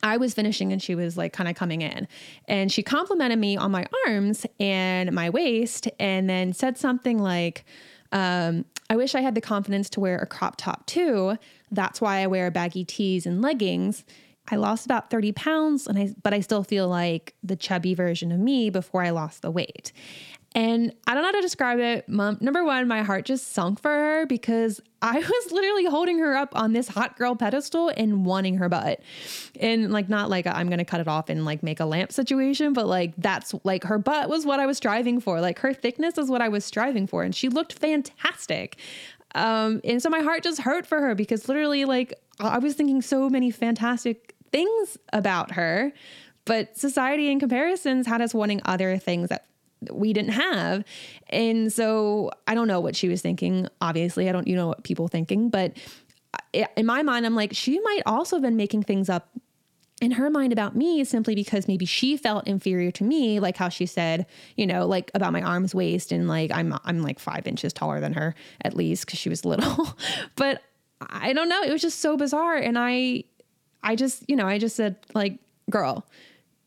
I 0.03 0.19
was 0.19 0.35
finishing 0.35 0.73
and 0.73 0.83
she 0.83 0.95
was 0.95 1.17
like 1.17 1.33
kind 1.33 1.49
of 1.49 1.57
coming 1.57 1.83
in. 1.83 2.07
And 2.47 2.71
she 2.71 2.83
complimented 2.83 3.39
me 3.39 3.57
on 3.57 3.71
my 3.71 3.87
arms 4.07 4.47
and 4.61 5.13
my 5.13 5.31
waist 5.31 5.89
and 5.99 6.29
then 6.29 6.53
said 6.53 6.77
something 6.77 7.19
like, 7.19 7.65
um, 8.13 8.65
I 8.91 8.97
wish 8.97 9.15
I 9.15 9.23
had 9.23 9.35
the 9.35 9.41
confidence 9.41 9.89
to 9.91 10.01
wear 10.01 10.19
a 10.19 10.27
crop 10.27 10.57
top 10.57 10.87
too. 10.87 11.37
That's 11.71 12.01
why 12.01 12.19
I 12.19 12.27
wear 12.27 12.51
baggy 12.51 12.85
tees 12.85 13.27
and 13.27 13.41
leggings. 13.41 14.05
I 14.51 14.57
lost 14.57 14.85
about 14.85 15.11
30 15.11 15.33
pounds 15.33 15.87
and 15.87 15.99
I 15.99 16.15
but 16.23 16.35
I 16.35 16.41
still 16.41 16.65
feel 16.65 16.89
like 16.89 17.35
the 17.43 17.57
chubby 17.57 17.95
version 17.95 18.31
of 18.31 18.39
me 18.39 18.71
before 18.71 19.03
I 19.03 19.11
lost 19.11 19.43
the 19.43 19.51
weight. 19.51 19.93
And 20.57 20.95
I 21.05 21.15
don't 21.15 21.25
know 21.25 21.29
how 21.29 21.33
to 21.33 21.41
describe 21.41 21.81
it. 21.81 22.09
Mom, 22.09 22.39
number 22.41 22.65
one, 22.65 22.87
my 22.87 23.03
heart 23.03 23.25
just 23.25 23.53
sunk 23.53 23.81
for 23.81 23.91
her 23.91 24.25
because 24.25 24.81
I 25.03 25.19
was 25.19 25.53
literally 25.53 25.87
holding 25.87 26.21
her 26.21 26.37
up 26.37 26.55
on 26.55 26.73
this 26.73 26.87
hot 26.87 27.19
girl 27.19 27.35
pedestal 27.35 27.89
and 27.97 28.25
wanting 28.25 28.59
her 28.59 28.69
butt. 28.69 29.01
And 29.59 29.91
like, 29.93 30.09
not 30.09 30.31
like 30.31 30.47
i 30.47 30.61
am 30.61 30.69
going 30.69 30.79
to 30.79 30.85
cut 30.85 31.01
it 31.01 31.09
off 31.09 31.29
and 31.29 31.45
like 31.45 31.65
make 31.65 31.81
a 31.81 31.85
lamp 31.85 32.13
situation, 32.13 32.73
but 32.73 32.87
like, 32.87 33.15
that's 33.19 33.53
like 33.65 33.83
her 33.85 33.99
butt 33.99 34.29
was 34.29 34.47
what 34.47 34.61
I 34.61 34.67
was 34.67 34.77
striving 34.77 35.21
for. 35.21 35.41
Like, 35.41 35.59
her 35.59 35.75
thickness 35.75 36.19
is 36.19 36.31
what 36.31 36.41
I 36.41 36.49
was 36.49 36.65
striving 36.65 37.09
for. 37.09 37.25
And 37.25 37.35
she 37.35 37.49
looked 37.49 37.73
fantastic. 37.73 38.77
Um, 39.35 39.81
and 39.83 40.01
so 40.01 40.09
my 40.09 40.21
heart 40.21 40.45
just 40.45 40.61
hurt 40.61 40.87
for 40.87 41.01
her 41.01 41.17
because 41.17 41.49
literally, 41.49 41.85
like, 41.85 42.15
I 42.39 42.59
was 42.59 42.75
thinking 42.75 43.03
so 43.03 43.29
many 43.29 43.51
fantastic 43.51 44.34
things 44.55 44.97
about 45.13 45.53
her. 45.53 45.93
But 46.45 46.79
society 46.79 47.29
and 47.31 47.41
comparisons 47.41 48.07
had 48.07 48.21
us 48.21 48.33
wanting 48.33 48.61
other 48.65 48.97
things 48.99 49.31
that 49.31 49.47
we 49.91 50.13
didn't 50.13 50.33
have. 50.33 50.85
And 51.29 51.73
so 51.73 52.31
I 52.47 52.55
don't 52.55 52.69
know 52.69 52.79
what 52.79 52.95
she 52.95 53.09
was 53.09 53.21
thinking. 53.21 53.67
Obviously, 53.81 54.29
I 54.29 54.33
don't 54.33 54.47
you 54.47 54.55
know 54.55 54.69
what 54.69 54.85
people 54.85 55.09
thinking, 55.09 55.51
but 55.51 55.77
in 56.53 56.87
my 56.87 57.03
mind 57.03 57.27
I'm 57.27 57.35
like 57.35 57.53
she 57.53 57.81
might 57.81 58.03
also 58.07 58.37
have 58.37 58.43
been 58.43 58.57
making 58.57 58.85
things 58.85 59.09
up 59.09 59.29
in 60.01 60.13
her 60.13 60.31
mind 60.31 60.53
about 60.53 60.77
me 60.77 61.03
simply 61.05 61.35
because 61.35 61.67
maybe 61.67 61.85
she 61.85 62.17
felt 62.17 62.47
inferior 62.47 62.91
to 62.93 63.05
me, 63.05 63.41
like 63.41 63.57
how 63.57 63.69
she 63.69 63.87
said, 63.87 64.27
you 64.57 64.67
know, 64.67 64.87
like 64.87 65.11
about 65.15 65.33
my 65.33 65.43
arms, 65.43 65.75
waist, 65.75 66.13
and 66.13 66.29
like 66.29 66.53
I'm 66.53 66.79
I'm 66.85 67.03
like 67.03 67.19
five 67.19 67.49
inches 67.49 67.73
taller 67.73 67.99
than 67.99 68.13
her 68.13 68.37
at 68.61 68.77
least 68.77 69.07
because 69.07 69.19
she 69.19 69.29
was 69.29 69.45
little. 69.45 69.97
but 70.37 70.63
I 71.01 71.33
don't 71.33 71.49
know. 71.49 71.63
It 71.63 71.73
was 71.73 71.83
just 71.83 72.01
so 72.01 72.17
bizarre, 72.17 72.57
and 72.57 72.79
I 72.79 73.25
I 73.85 73.95
just 73.97 74.25
you 74.29 74.37
know 74.37 74.47
I 74.47 74.59
just 74.59 74.75
said 74.75 74.97
like, 75.15 75.39
girl, 75.71 76.07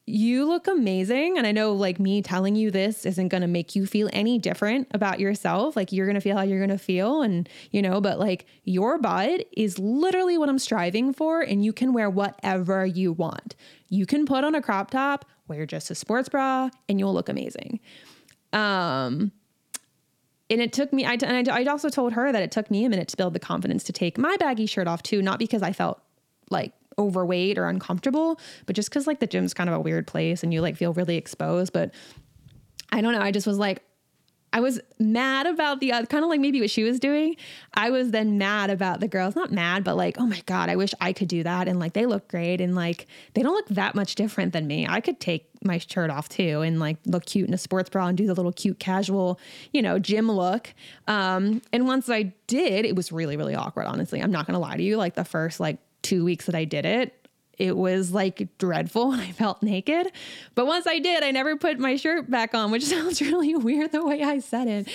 you 0.10 0.46
look 0.46 0.68
amazing. 0.68 1.38
And 1.38 1.46
I 1.46 1.52
know, 1.52 1.74
like, 1.74 2.00
me 2.00 2.22
telling 2.22 2.56
you 2.56 2.72
this 2.72 3.06
isn't 3.06 3.28
going 3.28 3.42
to 3.42 3.48
make 3.48 3.76
you 3.76 3.86
feel 3.86 4.10
any 4.14 4.40
different 4.40 4.88
about 4.92 5.20
yourself. 5.20 5.76
Like, 5.76 5.92
you're 5.92 6.06
going 6.06 6.16
to 6.16 6.22
feel 6.22 6.38
how 6.38 6.44
you're 6.44 6.66
going 6.66 6.70
to 6.70 6.78
feel. 6.78 7.22
And, 7.22 7.48
you 7.72 7.82
know, 7.82 8.00
but 8.00 8.18
like, 8.18 8.46
your 8.64 8.98
butt 8.98 9.46
is 9.56 9.78
literally 9.78 10.38
what 10.38 10.48
I'm 10.48 10.60
striving 10.60 11.14
for. 11.14 11.42
And 11.42 11.64
you 11.64 11.74
can 11.74 11.92
wear 11.92 12.10
whatever 12.10 12.86
you 12.86 13.12
want. 13.12 13.58
You 13.90 14.06
can 14.06 14.26
put 14.26 14.46
on 14.46 14.56
a 14.56 14.62
crop 14.62 14.92
top, 14.92 15.26
wear 15.50 15.66
just 15.66 15.92
a 15.92 15.96
sports 15.96 16.30
bra, 16.30 16.70
and 16.88 17.00
you'll 17.00 17.14
look 17.14 17.28
amazing. 17.28 17.82
Um, 18.54 19.34
and 20.50 20.62
it 20.62 20.72
took 20.72 20.94
me, 20.94 21.04
I, 21.04 21.18
and 21.22 21.50
I, 21.50 21.60
I 21.60 21.66
also 21.66 21.90
told 21.90 22.14
her 22.14 22.32
that 22.32 22.42
it 22.42 22.52
took 22.52 22.72
me 22.72 22.86
a 22.86 22.90
minute 22.90 23.10
to 23.10 23.18
build 23.18 23.34
the 23.34 23.40
confidence 23.40 23.84
to 23.84 23.92
take 23.92 24.18
my 24.18 24.38
baggy 24.38 24.68
shirt 24.68 24.88
off 24.88 25.04
too, 25.04 25.22
not 25.22 25.38
because 25.38 25.62
I 25.62 25.74
felt 25.74 26.02
like 26.50 26.72
overweight 27.00 27.58
or 27.58 27.68
uncomfortable, 27.68 28.40
but 28.66 28.76
just 28.76 28.90
because 28.90 29.08
like 29.08 29.20
the 29.20 29.28
gym's 29.28 29.54
kind 29.54 29.70
of 29.70 29.76
a 29.76 29.80
weird 29.80 30.08
place 30.08 30.44
and 30.44 30.54
you 30.54 30.62
like 30.62 30.76
feel 30.76 30.94
really 30.94 31.18
exposed. 31.18 31.74
But 31.74 31.94
I 32.92 33.02
don't 33.02 33.14
know. 33.14 33.22
I 33.22 33.32
just 33.32 33.48
was 33.48 33.58
like, 33.58 33.84
I 34.54 34.62
was 34.62 34.80
mad 34.98 35.46
about 35.46 35.82
the 35.82 35.90
kind 35.90 36.24
of 36.24 36.30
like 36.30 36.40
maybe 36.40 36.62
what 36.62 36.70
she 36.70 36.84
was 36.84 37.00
doing. 37.00 37.36
I 37.74 37.90
was 37.90 38.12
then 38.12 38.38
mad 38.38 38.70
about 38.70 39.02
the 39.02 39.08
girls, 39.08 39.36
not 39.36 39.52
mad, 39.52 39.84
but 39.84 39.98
like, 39.98 40.18
oh 40.20 40.26
my 40.26 40.42
God, 40.46 40.70
I 40.70 40.78
wish 40.78 40.94
I 41.02 41.12
could 41.12 41.28
do 41.28 41.44
that. 41.44 41.68
And 41.68 41.80
like, 41.80 41.94
they 41.94 42.06
look 42.06 42.30
great. 42.30 42.62
And 42.62 42.74
like, 42.74 43.08
they 43.34 43.44
don't 43.44 43.54
look 43.54 43.68
that 43.70 43.94
much 43.94 44.16
different 44.16 44.54
than 44.54 44.66
me. 44.66 44.88
I 44.88 45.02
could 45.02 45.20
take 45.20 45.50
my 45.64 45.80
shirt 45.80 46.10
off 46.10 46.30
too 46.30 46.62
and 46.62 46.80
like 46.80 46.98
look 47.06 47.26
cute 47.26 47.48
in 47.48 47.54
a 47.54 47.58
sports 47.58 47.90
bra 47.90 48.08
and 48.08 48.18
do 48.18 48.26
the 48.26 48.34
little 48.34 48.54
cute 48.54 48.80
casual, 48.80 49.40
you 49.74 49.82
know, 49.82 50.00
gym 50.00 50.32
look. 50.32 50.74
Um, 51.08 51.62
and 51.74 51.86
once 51.86 52.10
I 52.10 52.34
did, 52.48 52.86
it 52.86 52.96
was 52.96 53.12
really, 53.12 53.36
really 53.36 53.54
awkward, 53.54 53.86
honestly. 53.86 54.22
I'm 54.24 54.32
not 54.32 54.48
going 54.48 54.54
to 54.54 54.60
lie 54.60 54.78
to 54.78 54.84
you. 54.84 54.96
Like, 54.96 55.16
the 55.16 55.26
first 55.26 55.60
like 55.60 55.78
two 56.08 56.24
weeks 56.24 56.46
that 56.46 56.56
I 56.56 56.64
did 56.64 56.86
it, 56.86 57.28
it 57.58 57.76
was 57.76 58.12
like 58.12 58.48
dreadful 58.58 59.12
and 59.12 59.22
I 59.30 59.32
felt 59.32 59.62
naked. 59.62 60.12
But 60.56 60.66
once 60.68 60.88
I 60.88 61.00
did, 61.00 61.22
I 61.24 61.32
never 61.32 61.58
put 61.58 61.80
my 61.80 61.98
shirt 61.98 62.30
back 62.30 62.54
on, 62.56 62.72
which 62.72 62.84
sounds 62.86 63.22
really 63.22 63.56
weird 63.56 63.92
the 63.92 64.06
way 64.06 64.24
I 64.24 64.40
said 64.40 64.68
it. 64.68 64.88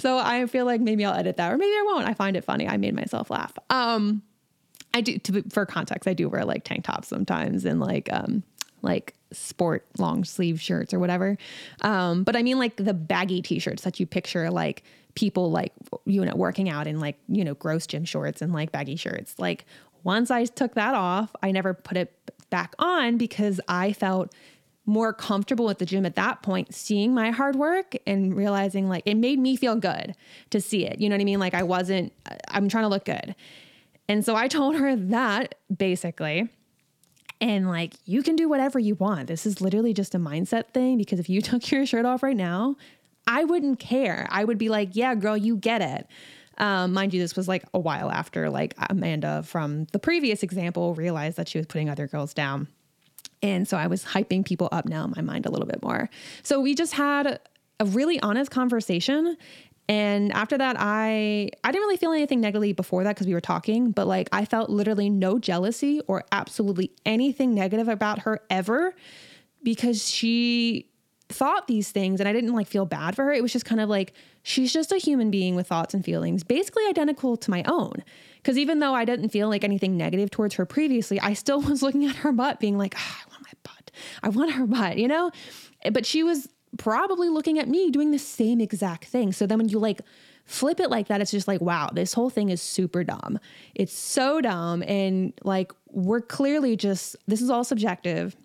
So 0.00 0.18
I 0.18 0.46
feel 0.46 0.64
like 0.64 0.80
maybe 0.80 1.04
I'll 1.04 1.14
edit 1.14 1.36
that 1.36 1.52
or 1.52 1.58
maybe 1.58 1.70
I 1.70 1.84
won't. 1.86 2.08
I 2.08 2.14
find 2.14 2.36
it 2.36 2.44
funny. 2.44 2.66
I 2.66 2.78
made 2.78 2.94
myself 2.94 3.30
laugh. 3.30 3.52
Um 3.68 4.22
I 4.92 5.00
do 5.00 5.18
to 5.18 5.42
for 5.50 5.66
context, 5.66 6.08
I 6.08 6.14
do 6.14 6.28
wear 6.28 6.44
like 6.44 6.64
tank 6.64 6.84
tops 6.84 7.08
sometimes 7.08 7.64
and 7.64 7.80
like 7.80 8.12
um 8.12 8.42
like 8.80 9.14
sport 9.32 9.84
long 9.98 10.24
sleeve 10.24 10.60
shirts 10.60 10.94
or 10.94 10.98
whatever. 10.98 11.36
Um 11.82 12.24
but 12.24 12.36
I 12.36 12.42
mean 12.42 12.58
like 12.58 12.76
the 12.76 12.94
baggy 12.94 13.42
t-shirts 13.42 13.82
that 13.82 14.00
you 14.00 14.06
picture 14.06 14.50
like 14.50 14.82
people 15.14 15.50
like 15.50 15.72
you 16.06 16.24
know 16.24 16.34
working 16.34 16.68
out 16.68 16.86
in 16.86 17.00
like 17.00 17.16
you 17.28 17.44
know 17.44 17.54
gross 17.54 17.86
gym 17.86 18.04
shorts 18.04 18.42
and 18.42 18.52
like 18.52 18.72
baggy 18.72 18.96
shirts 18.96 19.34
like 19.38 19.64
once 20.04 20.30
I 20.30 20.44
took 20.44 20.74
that 20.74 20.94
off, 20.94 21.34
I 21.42 21.50
never 21.50 21.74
put 21.74 21.96
it 21.96 22.12
back 22.50 22.74
on 22.78 23.16
because 23.16 23.60
I 23.66 23.92
felt 23.92 24.32
more 24.86 25.12
comfortable 25.12 25.70
at 25.70 25.78
the 25.78 25.86
gym 25.86 26.04
at 26.04 26.14
that 26.16 26.42
point, 26.42 26.74
seeing 26.74 27.14
my 27.14 27.30
hard 27.30 27.56
work 27.56 27.96
and 28.06 28.36
realizing 28.36 28.88
like 28.88 29.02
it 29.06 29.14
made 29.14 29.38
me 29.38 29.56
feel 29.56 29.76
good 29.76 30.14
to 30.50 30.60
see 30.60 30.86
it. 30.86 31.00
You 31.00 31.08
know 31.08 31.14
what 31.16 31.22
I 31.22 31.24
mean? 31.24 31.40
Like 31.40 31.54
I 31.54 31.62
wasn't, 31.62 32.12
I'm 32.48 32.68
trying 32.68 32.84
to 32.84 32.88
look 32.88 33.06
good. 33.06 33.34
And 34.08 34.24
so 34.24 34.36
I 34.36 34.48
told 34.48 34.76
her 34.76 34.94
that 34.94 35.54
basically. 35.74 36.50
And 37.40 37.68
like, 37.68 37.94
you 38.04 38.22
can 38.22 38.36
do 38.36 38.48
whatever 38.48 38.78
you 38.78 38.94
want. 38.94 39.26
This 39.26 39.46
is 39.46 39.60
literally 39.60 39.94
just 39.94 40.14
a 40.14 40.18
mindset 40.18 40.68
thing 40.72 40.98
because 40.98 41.18
if 41.18 41.28
you 41.28 41.40
took 41.42 41.70
your 41.70 41.86
shirt 41.86 42.04
off 42.04 42.22
right 42.22 42.36
now, 42.36 42.76
I 43.26 43.44
wouldn't 43.44 43.78
care. 43.78 44.26
I 44.30 44.44
would 44.44 44.58
be 44.58 44.68
like, 44.68 44.90
yeah, 44.92 45.14
girl, 45.14 45.36
you 45.36 45.56
get 45.56 45.80
it. 45.80 46.06
Um, 46.58 46.92
mind 46.92 47.14
you, 47.14 47.20
this 47.20 47.36
was 47.36 47.48
like 47.48 47.64
a 47.74 47.78
while 47.78 48.10
after 48.10 48.50
like 48.50 48.74
Amanda 48.90 49.42
from 49.42 49.84
the 49.92 49.98
previous 49.98 50.42
example 50.42 50.94
realized 50.94 51.36
that 51.36 51.48
she 51.48 51.58
was 51.58 51.66
putting 51.66 51.90
other 51.90 52.06
girls 52.06 52.34
down. 52.34 52.68
And 53.42 53.68
so 53.68 53.76
I 53.76 53.88
was 53.88 54.04
hyping 54.04 54.44
people 54.44 54.68
up 54.72 54.86
now 54.86 55.04
in 55.04 55.12
my 55.16 55.22
mind 55.22 55.46
a 55.46 55.50
little 55.50 55.66
bit 55.66 55.82
more. 55.82 56.08
So 56.42 56.60
we 56.60 56.74
just 56.74 56.94
had 56.94 57.40
a 57.80 57.84
really 57.84 58.20
honest 58.20 58.50
conversation 58.50 59.36
And 59.88 60.32
after 60.32 60.56
that, 60.56 60.76
I 60.78 61.50
I 61.62 61.72
didn't 61.72 61.82
really 61.82 61.98
feel 61.98 62.12
anything 62.12 62.40
negatively 62.40 62.72
before 62.72 63.04
that 63.04 63.14
because 63.16 63.26
we 63.26 63.34
were 63.34 63.40
talking, 63.40 63.90
but 63.90 64.06
like 64.06 64.28
I 64.32 64.44
felt 64.46 64.70
literally 64.70 65.10
no 65.10 65.38
jealousy 65.38 66.00
or 66.06 66.24
absolutely 66.32 66.92
anything 67.04 67.54
negative 67.54 67.88
about 67.88 68.20
her 68.20 68.40
ever 68.48 68.94
because 69.62 70.08
she 70.08 70.88
thought 71.34 71.66
these 71.66 71.90
things 71.90 72.20
and 72.20 72.28
I 72.28 72.32
didn't 72.32 72.52
like 72.52 72.66
feel 72.66 72.86
bad 72.86 73.16
for 73.16 73.24
her. 73.24 73.32
It 73.32 73.42
was 73.42 73.52
just 73.52 73.64
kind 73.64 73.80
of 73.80 73.88
like 73.88 74.12
she's 74.42 74.72
just 74.72 74.92
a 74.92 74.98
human 74.98 75.30
being 75.30 75.56
with 75.56 75.66
thoughts 75.66 75.92
and 75.92 76.04
feelings, 76.04 76.44
basically 76.44 76.86
identical 76.88 77.36
to 77.36 77.50
my 77.50 77.64
own. 77.66 78.04
Because 78.36 78.58
even 78.58 78.78
though 78.78 78.94
I 78.94 79.04
didn't 79.04 79.30
feel 79.30 79.48
like 79.48 79.64
anything 79.64 79.96
negative 79.96 80.30
towards 80.30 80.54
her 80.54 80.66
previously, 80.66 81.18
I 81.20 81.34
still 81.34 81.60
was 81.68 81.82
looking 81.82 82.06
at 82.06 82.16
her 82.16 82.32
butt 82.32 82.60
being 82.60 82.78
like, 82.78 82.94
oh, 82.96 83.16
I 83.20 83.30
want 83.30 83.42
my 83.42 83.52
butt. 83.62 83.90
I 84.22 84.28
want 84.28 84.52
her 84.52 84.66
butt, 84.66 84.98
you 84.98 85.08
know? 85.08 85.30
But 85.90 86.06
she 86.06 86.22
was 86.22 86.48
probably 86.76 87.28
looking 87.28 87.58
at 87.58 87.68
me 87.68 87.90
doing 87.90 88.10
the 88.10 88.18
same 88.18 88.60
exact 88.60 89.06
thing. 89.06 89.32
So 89.32 89.46
then 89.46 89.58
when 89.58 89.68
you 89.68 89.78
like 89.78 90.00
flip 90.44 90.80
it 90.80 90.90
like 90.90 91.08
that, 91.08 91.20
it's 91.20 91.30
just 91.30 91.48
like, 91.48 91.60
wow, 91.60 91.90
this 91.92 92.12
whole 92.12 92.30
thing 92.30 92.50
is 92.50 92.60
super 92.60 93.04
dumb. 93.04 93.38
It's 93.74 93.92
so 93.92 94.40
dumb. 94.40 94.82
And 94.82 95.32
like, 95.42 95.72
we're 95.90 96.20
clearly 96.20 96.76
just, 96.76 97.16
this 97.26 97.40
is 97.40 97.50
all 97.50 97.64
subjective. 97.64 98.36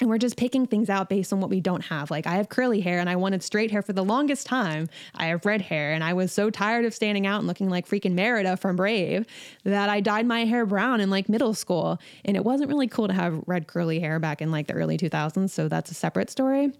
And 0.00 0.08
we're 0.08 0.18
just 0.18 0.36
picking 0.36 0.66
things 0.66 0.88
out 0.88 1.08
based 1.08 1.32
on 1.32 1.40
what 1.40 1.50
we 1.50 1.60
don't 1.60 1.84
have. 1.86 2.10
Like, 2.10 2.26
I 2.26 2.36
have 2.36 2.48
curly 2.48 2.80
hair 2.80 3.00
and 3.00 3.10
I 3.10 3.16
wanted 3.16 3.42
straight 3.42 3.70
hair 3.70 3.82
for 3.82 3.92
the 3.92 4.04
longest 4.04 4.46
time. 4.46 4.88
I 5.16 5.26
have 5.26 5.44
red 5.44 5.60
hair 5.60 5.92
and 5.92 6.04
I 6.04 6.12
was 6.12 6.32
so 6.32 6.50
tired 6.50 6.84
of 6.84 6.94
standing 6.94 7.26
out 7.26 7.38
and 7.38 7.48
looking 7.48 7.68
like 7.68 7.88
freaking 7.88 8.12
Merida 8.12 8.56
from 8.56 8.76
Brave 8.76 9.26
that 9.64 9.88
I 9.88 10.00
dyed 10.00 10.26
my 10.26 10.44
hair 10.44 10.66
brown 10.66 11.00
in 11.00 11.10
like 11.10 11.28
middle 11.28 11.52
school. 11.52 11.98
And 12.24 12.36
it 12.36 12.44
wasn't 12.44 12.68
really 12.68 12.86
cool 12.86 13.08
to 13.08 13.14
have 13.14 13.42
red 13.46 13.66
curly 13.66 13.98
hair 13.98 14.20
back 14.20 14.40
in 14.40 14.52
like 14.52 14.68
the 14.68 14.74
early 14.74 14.98
2000s. 14.98 15.50
So 15.50 15.68
that's 15.68 15.90
a 15.90 15.94
separate 15.94 16.30
story. 16.30 16.72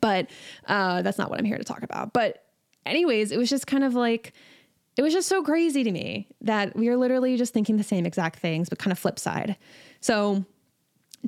But 0.00 0.30
uh, 0.66 1.02
that's 1.02 1.18
not 1.18 1.30
what 1.30 1.38
I'm 1.38 1.44
here 1.44 1.58
to 1.58 1.64
talk 1.64 1.82
about. 1.82 2.12
But, 2.12 2.44
anyways, 2.86 3.32
it 3.32 3.38
was 3.38 3.50
just 3.50 3.66
kind 3.66 3.84
of 3.84 3.94
like, 3.94 4.32
it 4.96 5.02
was 5.02 5.12
just 5.12 5.28
so 5.28 5.42
crazy 5.42 5.82
to 5.84 5.90
me 5.90 6.28
that 6.42 6.76
we 6.76 6.88
are 6.88 6.96
literally 6.96 7.36
just 7.36 7.52
thinking 7.52 7.76
the 7.76 7.84
same 7.84 8.06
exact 8.06 8.38
things, 8.38 8.68
but 8.68 8.78
kind 8.78 8.92
of 8.92 8.98
flip 8.98 9.18
side. 9.18 9.56
So, 10.00 10.44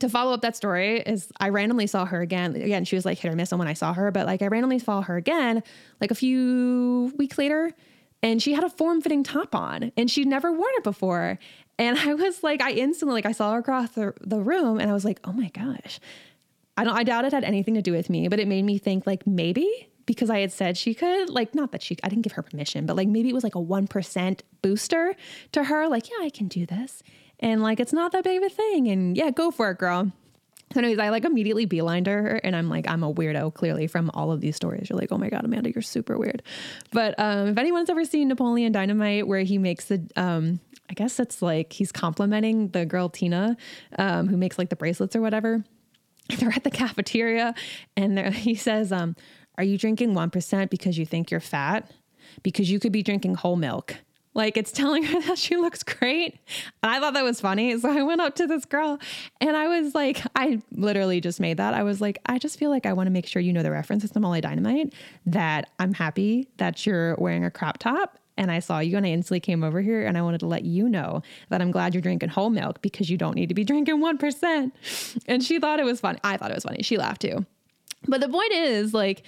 to 0.00 0.08
follow 0.08 0.32
up 0.32 0.40
that 0.40 0.56
story 0.56 1.00
is 1.00 1.30
I 1.38 1.50
randomly 1.50 1.86
saw 1.86 2.04
her 2.06 2.20
again. 2.20 2.56
Again, 2.56 2.84
she 2.84 2.96
was 2.96 3.04
like 3.04 3.18
hit 3.18 3.30
or 3.30 3.36
miss 3.36 3.52
on 3.52 3.58
when 3.58 3.68
I 3.68 3.74
saw 3.74 3.92
her, 3.92 4.10
but 4.10 4.26
like 4.26 4.42
I 4.42 4.46
randomly 4.46 4.78
saw 4.78 5.02
her 5.02 5.16
again 5.16 5.62
like 6.00 6.10
a 6.10 6.14
few 6.14 7.12
weeks 7.16 7.36
later 7.38 7.72
and 8.22 8.42
she 8.42 8.54
had 8.54 8.64
a 8.64 8.70
form-fitting 8.70 9.24
top 9.24 9.54
on 9.54 9.92
and 9.96 10.10
she'd 10.10 10.28
never 10.28 10.50
worn 10.50 10.72
it 10.76 10.84
before. 10.84 11.38
And 11.78 11.98
I 11.98 12.14
was 12.14 12.42
like, 12.42 12.62
I 12.62 12.72
instantly 12.72 13.14
like 13.14 13.26
I 13.26 13.32
saw 13.32 13.52
her 13.52 13.58
across 13.58 13.90
the, 13.90 14.14
the 14.20 14.40
room 14.40 14.80
and 14.80 14.90
I 14.90 14.94
was 14.94 15.04
like, 15.04 15.20
oh 15.24 15.32
my 15.32 15.48
gosh, 15.48 16.00
I 16.76 16.84
don't 16.84 16.96
I 16.96 17.04
doubt 17.04 17.26
it 17.26 17.32
had 17.32 17.44
anything 17.44 17.74
to 17.74 17.82
do 17.82 17.92
with 17.92 18.08
me, 18.08 18.28
but 18.28 18.40
it 18.40 18.48
made 18.48 18.64
me 18.64 18.78
think 18.78 19.06
like 19.06 19.26
maybe 19.26 19.88
because 20.06 20.30
I 20.30 20.40
had 20.40 20.52
said 20.52 20.76
she 20.76 20.94
could, 20.94 21.28
like 21.28 21.54
not 21.54 21.72
that 21.72 21.82
she 21.82 21.96
I 22.02 22.08
didn't 22.08 22.22
give 22.22 22.32
her 22.32 22.42
permission, 22.42 22.86
but 22.86 22.96
like 22.96 23.08
maybe 23.08 23.28
it 23.28 23.34
was 23.34 23.44
like 23.44 23.54
a 23.54 23.58
1% 23.58 24.40
booster 24.62 25.14
to 25.52 25.64
her 25.64 25.86
like, 25.86 26.08
yeah, 26.10 26.24
I 26.24 26.30
can 26.30 26.48
do 26.48 26.64
this. 26.64 27.02
And 27.42 27.62
like 27.62 27.80
it's 27.80 27.92
not 27.92 28.12
that 28.12 28.24
big 28.24 28.42
of 28.42 28.50
a 28.50 28.54
thing 28.54 28.88
and 28.88 29.16
yeah, 29.16 29.30
go 29.30 29.50
for 29.50 29.70
it, 29.70 29.78
girl. 29.78 30.10
So 30.72 30.78
anyways, 30.78 30.98
I 30.98 31.10
like 31.10 31.26
immediately 31.26 31.66
beelined 31.66 32.06
her 32.06 32.40
and 32.42 32.56
I'm 32.56 32.70
like, 32.70 32.88
I'm 32.88 33.02
a 33.02 33.12
weirdo 33.12 33.52
clearly 33.52 33.86
from 33.86 34.10
all 34.14 34.32
of 34.32 34.40
these 34.40 34.56
stories. 34.56 34.88
You're 34.88 34.98
like, 34.98 35.12
oh 35.12 35.18
my 35.18 35.28
God, 35.28 35.44
Amanda, 35.44 35.70
you're 35.70 35.82
super 35.82 36.16
weird. 36.16 36.42
But 36.92 37.14
um, 37.18 37.48
if 37.48 37.58
anyone's 37.58 37.90
ever 37.90 38.06
seen 38.06 38.28
Napoleon 38.28 38.72
Dynamite 38.72 39.28
where 39.28 39.42
he 39.42 39.58
makes 39.58 39.86
the 39.86 40.08
um, 40.16 40.60
I 40.88 40.94
guess 40.94 41.18
it's 41.20 41.42
like 41.42 41.72
he's 41.72 41.92
complimenting 41.92 42.68
the 42.68 42.86
girl 42.86 43.08
Tina, 43.08 43.56
um, 43.98 44.28
who 44.28 44.36
makes 44.36 44.56
like 44.56 44.70
the 44.70 44.76
bracelets 44.76 45.14
or 45.14 45.20
whatever. 45.20 45.62
they're 46.38 46.52
at 46.52 46.64
the 46.64 46.70
cafeteria 46.70 47.54
and 47.96 48.18
he 48.34 48.54
says, 48.54 48.92
um, 48.92 49.16
Are 49.58 49.64
you 49.64 49.76
drinking 49.76 50.14
1% 50.14 50.70
because 50.70 50.96
you 50.98 51.06
think 51.06 51.30
you're 51.30 51.40
fat? 51.40 51.90
Because 52.42 52.70
you 52.70 52.78
could 52.78 52.92
be 52.92 53.02
drinking 53.02 53.34
whole 53.34 53.56
milk. 53.56 53.96
Like 54.34 54.56
it's 54.56 54.72
telling 54.72 55.02
her 55.04 55.20
that 55.22 55.38
she 55.38 55.56
looks 55.56 55.82
great. 55.82 56.38
And 56.82 56.92
I 56.92 57.00
thought 57.00 57.14
that 57.14 57.24
was 57.24 57.40
funny. 57.40 57.78
So 57.78 57.90
I 57.90 58.02
went 58.02 58.20
up 58.20 58.34
to 58.36 58.46
this 58.46 58.64
girl 58.64 58.98
and 59.40 59.56
I 59.56 59.68
was 59.80 59.94
like, 59.94 60.22
I 60.34 60.62
literally 60.72 61.20
just 61.20 61.40
made 61.40 61.58
that. 61.58 61.74
I 61.74 61.82
was 61.82 62.00
like, 62.00 62.18
I 62.26 62.38
just 62.38 62.58
feel 62.58 62.70
like 62.70 62.86
I 62.86 62.92
want 62.92 63.06
to 63.06 63.10
make 63.10 63.26
sure 63.26 63.42
you 63.42 63.52
know 63.52 63.62
the 63.62 63.70
reference 63.70 64.08
to 64.08 64.20
Molly 64.20 64.40
Dynamite, 64.40 64.94
that 65.26 65.70
I'm 65.78 65.94
happy 65.94 66.48
that 66.56 66.84
you're 66.86 67.14
wearing 67.16 67.44
a 67.44 67.50
crop 67.50 67.78
top 67.78 68.18
and 68.36 68.50
I 68.50 68.60
saw 68.60 68.78
you 68.78 68.96
and 68.96 69.04
I 69.04 69.10
instantly 69.10 69.40
came 69.40 69.62
over 69.62 69.80
here 69.80 70.06
and 70.06 70.16
I 70.16 70.22
wanted 70.22 70.40
to 70.40 70.46
let 70.46 70.64
you 70.64 70.88
know 70.88 71.22
that 71.50 71.60
I'm 71.60 71.70
glad 71.70 71.94
you're 71.94 72.00
drinking 72.00 72.30
whole 72.30 72.50
milk 72.50 72.80
because 72.82 73.10
you 73.10 73.16
don't 73.16 73.34
need 73.34 73.48
to 73.48 73.54
be 73.54 73.64
drinking 73.72 73.98
1%. 73.98 74.72
And 75.26 75.42
she 75.42 75.58
thought 75.58 75.80
it 75.80 75.84
was 75.84 76.00
funny. 76.00 76.18
I 76.24 76.36
thought 76.36 76.50
it 76.50 76.54
was 76.54 76.64
funny. 76.64 76.82
She 76.82 76.96
laughed 76.96 77.22
too. 77.22 77.44
But 78.08 78.20
the 78.20 78.28
point 78.28 78.52
is 78.52 78.94
like, 78.94 79.22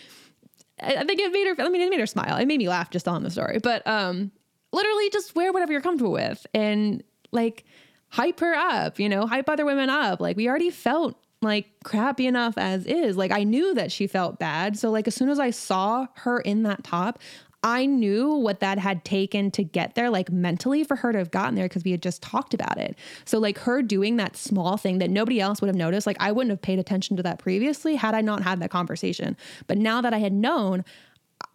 I 0.83 1.05
think 1.05 1.21
it 1.21 1.33
made 1.33 1.47
her, 1.47 1.65
I 1.65 1.69
mean, 1.69 1.83
it 1.83 1.91
made 1.91 2.01
her 2.01 2.07
smile. 2.07 2.37
It 2.37 2.47
made 2.47 2.59
me 2.59 2.69
laugh 2.69 2.91
just 2.91 3.07
on 3.07 3.23
the 3.23 3.31
story, 3.31 3.61
but, 3.63 3.87
um, 3.87 4.33
literally 4.75 5.11
just 5.11 5.35
wear 5.35 5.53
whatever 5.53 5.73
you're 5.73 5.81
comfortable 5.81 6.13
with 6.13 6.47
and 6.53 7.03
like 7.33 7.65
hype 8.09 8.41
her 8.41 8.55
up, 8.55 8.99
you 8.99 9.09
know, 9.09 9.27
hype 9.27 9.49
other 9.49 9.65
women 9.65 9.89
up. 9.89 10.21
Like 10.21 10.37
we 10.37 10.49
already 10.49 10.71
felt 10.71 11.17
like 11.43 11.67
crappy 11.85 12.27
enough 12.27 12.55
as 12.57 12.87
is. 12.87 13.17
Like 13.17 13.31
I 13.31 13.45
knew 13.45 13.75
that 13.75 13.93
she 13.93 14.07
felt 14.07 14.39
bad. 14.39 14.79
So 14.79 14.91
like 14.91 15.07
as 15.07 15.15
soon 15.15 15.29
as 15.29 15.39
I 15.39 15.51
saw 15.51 16.07
her 16.15 16.41
in 16.41 16.63
that 16.65 16.85
top, 16.85 17.21
I 17.65 17.87
knew 17.87 18.35
what 18.35 18.61
that 18.61 18.79
had 18.79 19.07
taken 19.07 19.51
to 19.53 19.65
get 19.65 19.95
there, 19.95 20.11
like 20.11 20.31
mentally 20.31 20.85
for 20.85 20.97
her 20.97 21.13
to 21.13 21.19
have 21.19 21.31
gotten 21.31 21.55
there 21.55 21.65
because 21.65 21.83
we 21.83 21.93
had 21.93 22.03
just 22.03 22.21
talked 22.21 22.53
about 22.53 22.77
it. 22.77 22.95
So, 23.25 23.39
like 23.39 23.57
her 23.61 23.81
doing 23.81 24.19
that 24.19 24.37
small 24.37 24.77
thing 24.77 24.99
that 24.99 25.09
nobody 25.09 25.41
else 25.41 25.63
would 25.63 25.69
have 25.69 25.77
noticed, 25.77 26.07
like 26.07 26.19
I 26.21 26.31
wouldn't 26.31 26.51
have 26.51 26.61
paid 26.61 26.79
attention 26.79 27.17
to 27.17 27.23
that 27.23 27.39
previously 27.39 27.97
had 27.97 28.15
I 28.15 28.21
not 28.21 28.43
had 28.43 28.61
that 28.61 28.71
conversation. 28.71 29.35
But 29.67 29.79
now 29.79 30.03
that 30.03 30.13
I 30.13 30.19
had 30.19 30.35
known, 30.35 30.85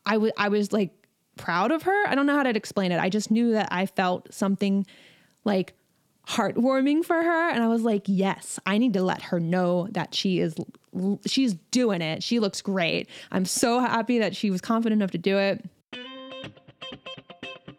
I 0.03 0.17
was 0.17 0.31
I 0.35 0.49
was 0.49 0.73
like 0.73 0.98
proud 1.39 1.71
of 1.71 1.83
her. 1.83 2.07
I 2.07 2.13
don't 2.13 2.25
know 2.27 2.35
how 2.35 2.43
to 2.43 2.55
explain 2.55 2.91
it. 2.91 2.99
I 2.99 3.09
just 3.09 3.31
knew 3.31 3.53
that 3.53 3.69
I 3.71 3.85
felt 3.85 4.31
something 4.33 4.85
like 5.45 5.73
heartwarming 6.27 7.03
for 7.03 7.15
her 7.15 7.49
and 7.49 7.63
I 7.63 7.67
was 7.67 7.81
like, 7.81 8.03
"Yes, 8.05 8.59
I 8.65 8.77
need 8.77 8.93
to 8.93 9.01
let 9.01 9.23
her 9.23 9.39
know 9.39 9.87
that 9.91 10.13
she 10.13 10.39
is 10.39 10.53
she's 11.25 11.55
doing 11.71 12.01
it. 12.01 12.21
She 12.21 12.39
looks 12.39 12.61
great. 12.61 13.09
I'm 13.31 13.45
so 13.45 13.79
happy 13.79 14.19
that 14.19 14.35
she 14.35 14.51
was 14.51 14.61
confident 14.61 15.01
enough 15.01 15.11
to 15.11 15.17
do 15.17 15.37
it." 15.37 15.65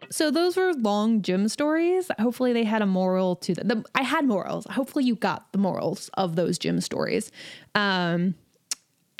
So 0.09 0.29
those 0.29 0.57
were 0.57 0.73
long 0.73 1.21
gym 1.21 1.47
stories. 1.47 2.11
Hopefully 2.19 2.51
they 2.51 2.65
had 2.65 2.81
a 2.81 2.85
moral 2.85 3.37
to 3.37 3.53
them. 3.55 3.67
The, 3.69 3.85
I 3.95 4.03
had 4.03 4.25
morals. 4.25 4.67
Hopefully 4.69 5.05
you 5.05 5.15
got 5.15 5.49
the 5.53 5.57
morals 5.57 6.09
of 6.15 6.35
those 6.35 6.59
gym 6.59 6.81
stories. 6.81 7.31
Um, 7.75 8.35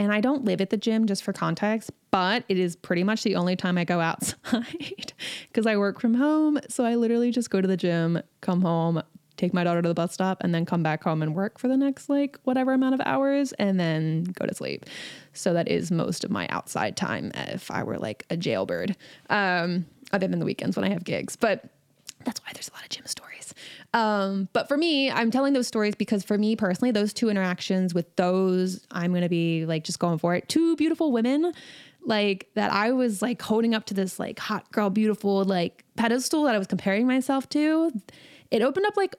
and 0.02 0.12
I 0.12 0.20
don't 0.20 0.46
live 0.46 0.62
at 0.62 0.72
the 0.72 0.78
gym 0.78 1.06
just 1.06 1.22
for 1.22 1.32
context, 1.32 1.92
but 2.10 2.44
it 2.50 2.58
is 2.58 2.76
pretty 2.76 3.04
much 3.04 3.22
the 3.22 3.36
only 3.36 3.56
time 3.56 3.78
I 3.78 3.84
go 3.84 4.00
outside 4.00 5.14
because 5.48 5.68
I 5.68 5.78
work 5.78 6.02
from 6.02 6.16
home. 6.16 6.60
So 6.70 6.84
I 6.84 6.96
literally 6.96 7.30
just 7.30 7.52
go 7.52 7.62
to 7.62 7.68
the 7.68 7.78
gym, 7.78 8.20
come 8.42 8.64
home, 8.64 9.04
take 9.38 9.54
my 9.54 9.64
daughter 9.64 9.84
to 9.84 9.88
the 9.88 9.94
bus 9.94 10.12
stop, 10.12 10.40
and 10.42 10.56
then 10.56 10.66
come 10.66 10.82
back 10.82 11.04
home 11.04 11.22
and 11.22 11.36
work 11.36 11.60
for 11.60 11.68
the 11.68 11.78
next 11.78 12.10
like 12.10 12.40
whatever 12.46 12.74
amount 12.74 12.96
of 12.96 13.02
hours 13.06 13.54
and 13.54 13.80
then 13.80 14.24
go 14.24 14.48
to 14.48 14.56
sleep. 14.56 14.88
So 15.34 15.54
that 15.54 15.68
is 15.68 15.92
most 15.92 16.24
of 16.24 16.32
my 16.32 16.48
outside 16.48 16.98
time 16.98 17.32
if 17.36 17.70
I 17.70 17.84
were 17.84 18.00
like 18.00 18.26
a 18.32 18.36
jailbird. 18.36 18.96
Um, 19.30 19.86
other 20.12 20.28
than 20.28 20.40
the 20.40 20.46
weekends 20.46 20.76
when 20.76 20.84
I 20.84 20.90
have 20.90 21.04
gigs. 21.04 21.36
But 21.36 21.66
that's 22.26 22.40
why 22.42 22.52
there's 22.54 22.70
a 22.70 22.74
lot 22.74 22.84
of 22.84 22.90
gym 22.90 23.06
stories. 23.06 23.54
Um, 23.94 24.50
but 24.54 24.68
for 24.68 24.78
me, 24.78 25.12
I'm 25.12 25.32
telling 25.32 25.54
those 25.54 25.68
stories 25.68 25.96
because 25.96 26.24
for 26.24 26.38
me 26.38 26.56
personally, 26.56 26.92
those 26.92 27.14
two 27.14 27.30
interactions 27.30 27.94
with 27.94 28.16
those, 28.16 28.86
I'm 28.92 29.12
going 29.12 29.24
to 29.24 29.30
be 29.30 29.66
like 29.66 29.84
just 29.84 30.00
going 30.00 30.18
for 30.18 30.36
it. 30.36 30.48
Two 30.50 30.76
beautiful 30.76 31.12
women, 31.12 31.54
like 32.04 32.50
that 32.56 32.72
I 32.72 32.92
was 32.92 33.22
like 33.22 33.42
holding 33.42 33.76
up 33.76 33.86
to 33.86 33.94
this 33.94 34.20
like 34.20 34.40
hot 34.40 34.72
girl, 34.72 34.90
beautiful 34.90 35.44
like 35.44 35.84
pedestal 35.96 36.44
that 36.44 36.56
I 36.56 36.58
was 36.58 36.68
comparing 36.68 37.08
myself 37.08 37.48
to. 37.50 37.92
It 38.50 38.62
opened 38.62 38.86
up 38.86 38.98
like, 38.98 39.16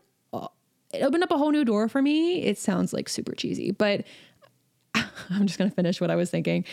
it 0.92 1.02
opened 1.02 1.22
up 1.22 1.30
a 1.30 1.38
whole 1.38 1.50
new 1.50 1.64
door 1.64 1.88
for 1.88 2.02
me. 2.02 2.42
It 2.42 2.58
sounds 2.58 2.92
like 2.92 3.08
super 3.08 3.34
cheesy, 3.34 3.70
but 3.70 4.04
I'm 4.94 5.46
just 5.46 5.58
going 5.58 5.70
to 5.70 5.74
finish 5.74 6.00
what 6.00 6.10
I 6.10 6.16
was 6.16 6.30
thinking. 6.30 6.64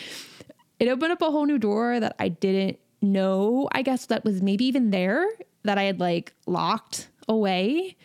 It 0.78 0.88
opened 0.88 1.12
up 1.12 1.22
a 1.22 1.30
whole 1.30 1.46
new 1.46 1.58
door 1.58 2.00
that 2.00 2.16
I 2.18 2.28
didn't 2.28 2.78
know, 3.02 3.68
I 3.72 3.82
guess 3.82 4.06
that 4.06 4.24
was 4.24 4.42
maybe 4.42 4.64
even 4.66 4.90
there 4.90 5.26
that 5.64 5.78
I 5.78 5.84
had 5.84 6.00
like 6.00 6.32
locked 6.46 7.08
away. 7.28 7.96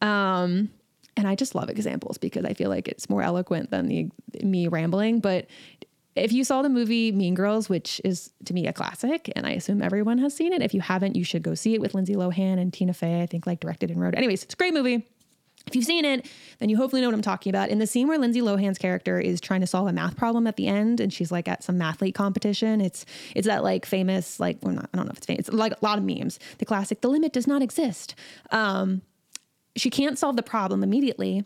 Um, 0.00 0.70
and 1.16 1.28
I 1.28 1.34
just 1.34 1.54
love 1.54 1.68
examples 1.68 2.18
because 2.18 2.44
I 2.44 2.54
feel 2.54 2.70
like 2.70 2.88
it's 2.88 3.10
more 3.10 3.22
eloquent 3.22 3.70
than 3.70 3.86
the 3.86 4.08
me 4.42 4.68
rambling. 4.68 5.20
But 5.20 5.46
if 6.14 6.32
you 6.32 6.44
saw 6.44 6.62
the 6.62 6.68
movie 6.68 7.12
Mean 7.12 7.34
Girls, 7.34 7.68
which 7.68 8.00
is 8.04 8.32
to 8.44 8.54
me 8.54 8.66
a 8.66 8.72
classic, 8.72 9.30
and 9.36 9.46
I 9.46 9.52
assume 9.52 9.82
everyone 9.82 10.18
has 10.18 10.34
seen 10.34 10.52
it. 10.52 10.62
If 10.62 10.74
you 10.74 10.80
haven't, 10.80 11.16
you 11.16 11.24
should 11.24 11.42
go 11.42 11.54
see 11.54 11.74
it 11.74 11.80
with 11.80 11.94
Lindsay 11.94 12.14
Lohan 12.14 12.58
and 12.58 12.72
Tina 12.72 12.94
Fey. 12.94 13.22
I 13.22 13.26
think 13.26 13.46
like 13.46 13.60
directed 13.60 13.90
and 13.90 14.00
wrote. 14.00 14.14
Anyways, 14.14 14.42
it's 14.42 14.54
a 14.54 14.56
great 14.56 14.74
movie. 14.74 15.06
If 15.66 15.76
you've 15.76 15.84
seen 15.84 16.04
it, 16.04 16.28
then 16.58 16.68
you 16.68 16.76
hopefully 16.76 17.00
know 17.02 17.08
what 17.08 17.14
I'm 17.14 17.22
talking 17.22 17.50
about. 17.50 17.68
In 17.68 17.78
the 17.78 17.86
scene 17.86 18.08
where 18.08 18.18
Lindsay 18.18 18.40
Lohan's 18.40 18.78
character 18.78 19.18
is 19.20 19.40
trying 19.40 19.60
to 19.60 19.66
solve 19.66 19.88
a 19.88 19.92
math 19.92 20.16
problem 20.16 20.46
at 20.46 20.56
the 20.56 20.66
end, 20.66 21.00
and 21.00 21.12
she's 21.12 21.30
like 21.30 21.48
at 21.48 21.62
some 21.62 21.78
mathlete 21.78 22.14
competition. 22.14 22.80
It's 22.80 23.04
it's 23.34 23.46
that 23.46 23.62
like 23.62 23.86
famous 23.86 24.40
like 24.40 24.58
well 24.62 24.74
not 24.74 24.90
I 24.92 24.96
don't 24.96 25.06
know 25.06 25.12
if 25.12 25.18
it's 25.18 25.26
famous. 25.26 25.48
It's 25.48 25.56
like 25.56 25.72
a 25.72 25.84
lot 25.84 25.98
of 25.98 26.04
memes. 26.04 26.38
The 26.58 26.64
classic, 26.64 27.00
the 27.00 27.08
limit 27.08 27.32
does 27.32 27.46
not 27.46 27.62
exist. 27.62 28.14
Um, 28.50 29.02
she 29.76 29.90
can't 29.90 30.18
solve 30.18 30.36
the 30.36 30.42
problem 30.42 30.82
immediately, 30.82 31.44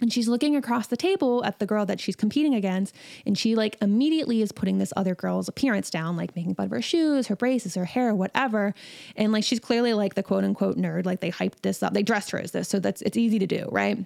and 0.00 0.12
she's 0.12 0.28
looking 0.28 0.56
across 0.56 0.88
the 0.88 0.96
table 0.96 1.44
at 1.44 1.58
the 1.58 1.66
girl 1.66 1.86
that 1.86 2.00
she's 2.00 2.16
competing 2.16 2.54
against 2.54 2.94
and 3.24 3.38
she 3.38 3.54
like 3.54 3.76
immediately 3.80 4.42
is 4.42 4.52
putting 4.52 4.78
this 4.78 4.92
other 4.96 5.14
girl's 5.14 5.48
appearance 5.48 5.90
down 5.90 6.16
like 6.16 6.36
making 6.36 6.54
fun 6.54 6.66
of 6.66 6.70
her 6.70 6.82
shoes 6.82 7.28
her 7.28 7.36
braces 7.36 7.74
her 7.74 7.84
hair 7.84 8.14
whatever. 8.14 8.74
And 9.16 9.32
like 9.32 9.44
she's 9.44 9.60
clearly 9.60 9.94
like 9.94 10.14
the 10.14 10.22
quote 10.22 10.44
unquote 10.44 10.76
nerd. 10.76 11.06
Like 11.06 11.20
they 11.20 11.30
hyped 11.30 11.62
this 11.62 11.82
up. 11.82 11.94
They 11.94 12.02
dressed 12.02 12.30
her 12.30 12.38
as 12.38 12.52
this 12.52 12.68
so 12.68 12.78
that's 12.78 13.02
it's 13.02 13.16
easy 13.16 13.38
to 13.38 13.46
do 13.46 13.68
right? 13.70 14.04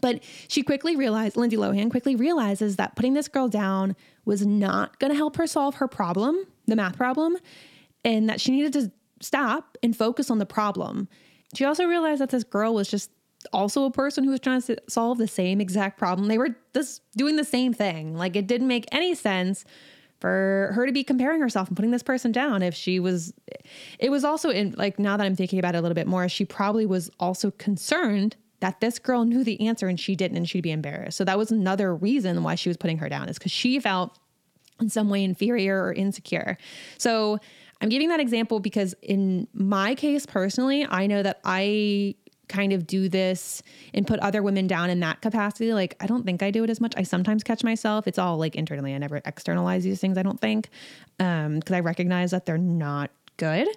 But 0.00 0.22
she 0.48 0.62
quickly 0.62 0.96
realized 0.96 1.36
lindsay 1.36 1.56
lohan 1.56 1.90
quickly 1.90 2.14
realizes 2.14 2.76
that 2.76 2.94
putting 2.94 3.14
this 3.14 3.28
girl 3.28 3.48
down 3.48 3.96
was 4.24 4.46
not 4.46 4.98
going 4.98 5.10
to 5.10 5.16
help 5.16 5.36
her 5.36 5.46
solve 5.46 5.76
her 5.76 5.88
problem 5.88 6.44
the 6.66 6.76
math 6.76 6.96
problem 6.96 7.36
and 8.04 8.28
that 8.28 8.40
she 8.40 8.52
needed 8.52 8.72
to 8.74 8.92
stop 9.20 9.76
and 9.82 9.96
focus 9.96 10.30
on 10.30 10.38
the 10.38 10.46
problem. 10.46 11.08
She 11.54 11.64
also 11.64 11.84
realized 11.84 12.20
that 12.20 12.30
this 12.30 12.44
girl 12.44 12.74
was 12.74 12.88
just 12.88 13.10
also 13.52 13.84
a 13.84 13.90
person 13.90 14.24
who 14.24 14.30
was 14.30 14.40
trying 14.40 14.62
to 14.62 14.76
solve 14.88 15.18
the 15.18 15.28
same 15.28 15.60
exact 15.60 15.98
problem. 15.98 16.28
They 16.28 16.38
were 16.38 16.56
just 16.74 17.02
doing 17.16 17.36
the 17.36 17.44
same 17.44 17.72
thing. 17.72 18.16
Like 18.16 18.36
it 18.36 18.46
didn't 18.46 18.68
make 18.68 18.86
any 18.92 19.14
sense 19.14 19.64
for 20.20 20.72
her 20.74 20.84
to 20.84 20.92
be 20.92 21.04
comparing 21.04 21.40
herself 21.40 21.68
and 21.68 21.76
putting 21.76 21.92
this 21.92 22.02
person 22.02 22.32
down 22.32 22.60
if 22.60 22.74
she 22.74 22.98
was 22.98 23.32
it 24.00 24.10
was 24.10 24.24
also 24.24 24.50
in 24.50 24.74
like 24.76 24.98
now 24.98 25.16
that 25.16 25.24
I'm 25.24 25.36
thinking 25.36 25.58
about 25.58 25.74
it 25.74 25.78
a 25.78 25.80
little 25.80 25.94
bit 25.94 26.06
more, 26.06 26.28
she 26.28 26.44
probably 26.44 26.86
was 26.86 27.10
also 27.20 27.52
concerned 27.52 28.36
that 28.60 28.80
this 28.80 28.98
girl 28.98 29.24
knew 29.24 29.44
the 29.44 29.60
answer 29.68 29.86
and 29.86 30.00
she 30.00 30.16
didn't 30.16 30.36
and 30.36 30.48
she'd 30.48 30.62
be 30.62 30.72
embarrassed. 30.72 31.16
So 31.16 31.24
that 31.24 31.38
was 31.38 31.52
another 31.52 31.94
reason 31.94 32.42
why 32.42 32.56
she 32.56 32.68
was 32.68 32.76
putting 32.76 32.98
her 32.98 33.08
down 33.08 33.28
is 33.28 33.38
cuz 33.38 33.52
she 33.52 33.78
felt 33.78 34.18
in 34.80 34.88
some 34.88 35.08
way 35.08 35.22
inferior 35.22 35.84
or 35.84 35.92
insecure. 35.92 36.58
So 36.98 37.38
I'm 37.80 37.88
giving 37.88 38.08
that 38.08 38.18
example 38.18 38.58
because 38.58 38.94
in 39.02 39.46
my 39.52 39.94
case 39.94 40.26
personally, 40.26 40.84
I 40.88 41.06
know 41.06 41.22
that 41.22 41.40
I 41.44 42.16
kind 42.48 42.72
of 42.72 42.86
do 42.86 43.08
this 43.08 43.62
and 43.94 44.06
put 44.06 44.18
other 44.20 44.42
women 44.42 44.66
down 44.66 44.90
in 44.90 45.00
that 45.00 45.20
capacity. 45.20 45.72
Like, 45.72 45.96
I 46.00 46.06
don't 46.06 46.24
think 46.24 46.42
I 46.42 46.50
do 46.50 46.64
it 46.64 46.70
as 46.70 46.80
much. 46.80 46.94
I 46.96 47.02
sometimes 47.02 47.44
catch 47.44 47.62
myself. 47.64 48.06
It's 48.06 48.18
all 48.18 48.38
like 48.38 48.56
internally. 48.56 48.94
I 48.94 48.98
never 48.98 49.20
externalize 49.24 49.84
these 49.84 50.00
things, 50.00 50.18
I 50.18 50.22
don't 50.22 50.40
think, 50.40 50.70
because 51.18 51.46
um, 51.46 51.60
I 51.70 51.80
recognize 51.80 52.30
that 52.32 52.46
they're 52.46 52.58
not 52.58 53.10
good. 53.36 53.68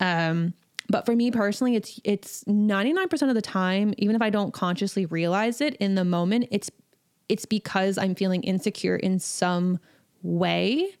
Um, 0.00 0.54
but 0.88 1.06
for 1.06 1.14
me 1.14 1.30
personally, 1.30 1.76
it's 1.76 2.00
it's 2.04 2.44
99% 2.44 3.28
of 3.28 3.34
the 3.34 3.42
time, 3.42 3.94
even 3.98 4.16
if 4.16 4.22
I 4.22 4.30
don't 4.30 4.52
consciously 4.52 5.06
realize 5.06 5.60
it 5.60 5.76
in 5.76 5.94
the 5.94 6.04
moment, 6.04 6.48
it's 6.50 6.70
it's 7.28 7.46
because 7.46 7.98
I'm 7.98 8.14
feeling 8.14 8.42
insecure 8.42 8.96
in 8.96 9.18
some 9.18 9.78
way 10.22 10.94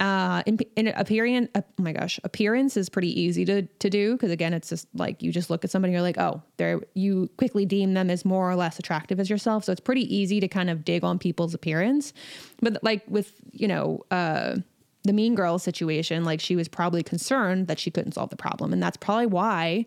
uh, 0.00 0.42
in, 0.46 0.58
in 0.76 0.88
appearance, 0.88 1.50
oh 1.54 1.62
my 1.76 1.92
gosh, 1.92 2.18
appearance 2.24 2.78
is 2.78 2.88
pretty 2.88 3.20
easy 3.20 3.44
to 3.44 3.62
to 3.62 3.90
do 3.90 4.12
because 4.12 4.30
again, 4.30 4.54
it's 4.54 4.70
just 4.70 4.88
like 4.94 5.22
you 5.22 5.30
just 5.30 5.50
look 5.50 5.62
at 5.62 5.70
somebody, 5.70 5.90
and 5.90 5.94
you're 5.94 6.02
like, 6.02 6.18
oh, 6.18 6.42
they're 6.56 6.80
you 6.94 7.28
quickly 7.36 7.66
deem 7.66 7.92
them 7.92 8.08
as 8.08 8.24
more 8.24 8.50
or 8.50 8.56
less 8.56 8.78
attractive 8.78 9.20
as 9.20 9.28
yourself. 9.28 9.64
So 9.64 9.72
it's 9.72 9.80
pretty 9.80 10.12
easy 10.14 10.40
to 10.40 10.48
kind 10.48 10.70
of 10.70 10.86
dig 10.86 11.04
on 11.04 11.18
people's 11.18 11.52
appearance. 11.52 12.14
But 12.62 12.82
like 12.82 13.02
with 13.08 13.34
you 13.52 13.68
know 13.68 14.02
uh, 14.10 14.56
the 15.04 15.12
Mean 15.12 15.34
Girl 15.34 15.58
situation, 15.58 16.24
like 16.24 16.40
she 16.40 16.56
was 16.56 16.66
probably 16.66 17.02
concerned 17.02 17.66
that 17.68 17.78
she 17.78 17.90
couldn't 17.90 18.12
solve 18.12 18.30
the 18.30 18.36
problem, 18.36 18.72
and 18.72 18.82
that's 18.82 18.96
probably 18.96 19.26
why 19.26 19.84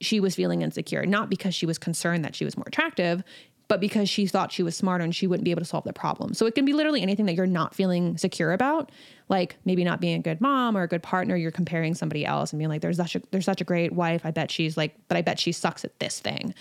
she 0.00 0.20
was 0.20 0.34
feeling 0.34 0.62
insecure, 0.62 1.04
not 1.04 1.28
because 1.28 1.54
she 1.54 1.66
was 1.66 1.76
concerned 1.76 2.24
that 2.24 2.34
she 2.34 2.44
was 2.44 2.56
more 2.56 2.64
attractive 2.66 3.22
but 3.70 3.78
because 3.78 4.10
she 4.10 4.26
thought 4.26 4.50
she 4.50 4.64
was 4.64 4.74
smarter 4.74 5.04
and 5.04 5.14
she 5.14 5.28
wouldn't 5.28 5.44
be 5.44 5.52
able 5.52 5.60
to 5.60 5.64
solve 5.64 5.84
the 5.84 5.92
problem. 5.92 6.34
So 6.34 6.44
it 6.44 6.56
can 6.56 6.64
be 6.64 6.72
literally 6.72 7.02
anything 7.02 7.26
that 7.26 7.36
you're 7.36 7.46
not 7.46 7.72
feeling 7.72 8.18
secure 8.18 8.52
about, 8.52 8.90
like 9.28 9.58
maybe 9.64 9.84
not 9.84 10.00
being 10.00 10.16
a 10.16 10.22
good 10.22 10.40
mom 10.40 10.76
or 10.76 10.82
a 10.82 10.88
good 10.88 11.04
partner. 11.04 11.36
You're 11.36 11.52
comparing 11.52 11.94
somebody 11.94 12.26
else 12.26 12.52
and 12.52 12.58
being 12.58 12.68
like, 12.68 12.80
"There's 12.80 12.96
such 12.96 13.14
a 13.14 13.22
there's 13.30 13.44
such 13.44 13.60
a 13.60 13.64
great 13.64 13.92
wife. 13.92 14.22
I 14.26 14.32
bet 14.32 14.50
she's 14.50 14.76
like, 14.76 14.96
but 15.06 15.16
I 15.16 15.22
bet 15.22 15.38
she 15.38 15.52
sucks 15.52 15.84
at 15.84 15.96
this 16.00 16.18
thing," 16.18 16.52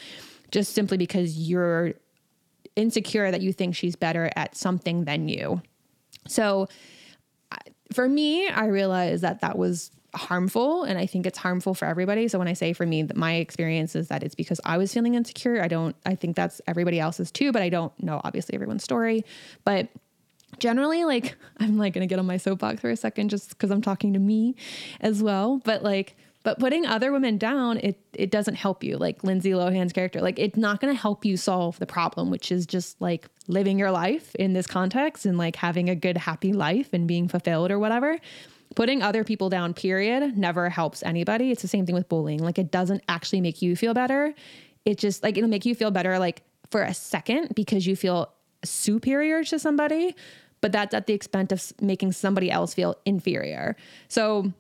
just 0.52 0.76
simply 0.76 0.98
because 0.98 1.36
you're 1.50 1.96
insecure 2.76 3.32
that 3.32 3.42
you 3.42 3.54
think 3.54 3.76
she's 3.76 3.96
better 3.96 4.30
at 4.36 4.56
something 4.56 5.06
than 5.06 5.28
you. 5.28 5.64
So 6.28 6.68
for 7.92 8.08
me, 8.08 8.48
I 8.50 8.68
realized 8.68 9.24
that 9.24 9.42
that 9.42 9.58
was 9.58 9.90
harmful 10.16 10.84
and 10.84 10.98
I 10.98 11.06
think 11.06 11.26
it's 11.26 11.38
harmful 11.38 11.74
for 11.74 11.86
everybody. 11.86 12.28
So 12.28 12.40
when 12.40 12.48
I 12.48 12.54
say 12.54 12.74
for 12.74 12.86
me 12.86 13.04
that 13.04 13.16
my 13.16 13.36
experience 13.36 13.96
is 13.96 14.08
that 14.08 14.24
it's 14.24 14.36
because 14.36 14.60
I 14.66 14.78
was 14.78 14.94
feeling 14.94 15.16
insecure, 15.16 15.62
I 15.62 15.68
don't 15.68 15.96
I 16.06 16.16
think 16.16 16.36
that's 16.36 16.62
everybody 16.68 17.00
else's 17.00 17.32
too, 17.32 17.52
but 17.52 17.62
I 17.62 17.70
don't 17.70 17.98
know 18.02 18.22
obviously 18.24 18.56
everyone's 18.56 18.84
story. 18.84 19.24
But 19.64 19.90
generally 20.58 21.06
like 21.06 21.38
I'm 21.58 21.78
like 21.78 21.94
to 21.94 22.06
get 22.06 22.20
on 22.20 22.26
my 22.26 22.38
soapbox 22.38 22.82
for 22.82 22.90
a 22.90 22.96
second 22.96 23.30
just 23.30 23.58
cuz 23.58 23.72
I'm 23.72 23.82
talking 23.82 24.14
to 24.14 24.20
me 24.20 24.56
as 25.00 25.22
well, 25.22 25.62
but 25.64 25.84
like 25.84 26.16
but 26.42 26.58
putting 26.58 26.86
other 26.86 27.12
women 27.12 27.38
down, 27.38 27.78
it 27.78 28.00
it 28.14 28.32
doesn't 28.32 28.56
help 28.56 28.84
you. 28.84 28.98
Like 28.98 29.24
Lindsay 29.24 29.52
Lohan's 29.52 29.94
character, 29.94 30.22
like 30.22 30.40
it's 30.40 30.58
not 30.58 30.82
to 30.82 30.94
help 30.94 31.26
you 31.26 31.38
solve 31.38 31.78
the 31.80 31.86
problem, 31.86 32.32
which 32.32 32.52
is 32.52 32.66
just 32.66 33.00
like 33.02 33.28
living 33.48 33.78
your 33.78 33.92
life 33.92 34.36
in 34.36 34.54
this 34.54 34.66
context 34.66 35.26
and 35.26 35.38
like 35.38 35.58
having 35.58 35.90
a 35.90 35.96
good 35.96 36.18
happy 36.18 36.54
life 36.54 36.94
and 36.94 37.08
being 37.08 37.28
fulfilled 37.28 37.72
or 37.72 37.78
whatever 37.78 38.20
putting 38.76 39.02
other 39.02 39.24
people 39.24 39.50
down, 39.50 39.74
period, 39.74 40.38
never 40.38 40.70
helps 40.70 41.04
anybody. 41.04 41.52
It's 41.52 41.62
the 41.62 41.68
same 41.68 41.86
thing 41.86 41.96
with 41.96 42.10
bullying. 42.10 42.40
Like 42.40 42.60
it 42.60 42.72
doesn't 42.72 43.04
actually 43.10 43.42
make 43.42 43.62
you 43.62 43.76
feel 43.76 43.94
better. 43.94 44.34
It 44.86 44.98
just 44.98 45.24
like 45.24 45.38
it'll 45.38 45.50
make 45.50 45.66
you 45.66 45.76
feel 45.76 45.92
better 45.92 46.20
like 46.20 46.44
for 46.70 46.82
a 46.82 46.94
second 46.94 47.54
because 47.56 47.86
you 47.88 47.96
feel 47.96 48.32
superior 48.64 49.44
to 49.44 49.60
somebody, 49.60 50.16
but 50.62 50.72
that's 50.72 50.94
at 50.94 51.08
the 51.08 51.14
expense 51.14 51.52
of 51.52 51.82
making 51.82 52.12
somebody 52.12 52.52
else 52.52 52.74
feel 52.74 52.96
inferior. 53.06 53.76
So 54.08 54.54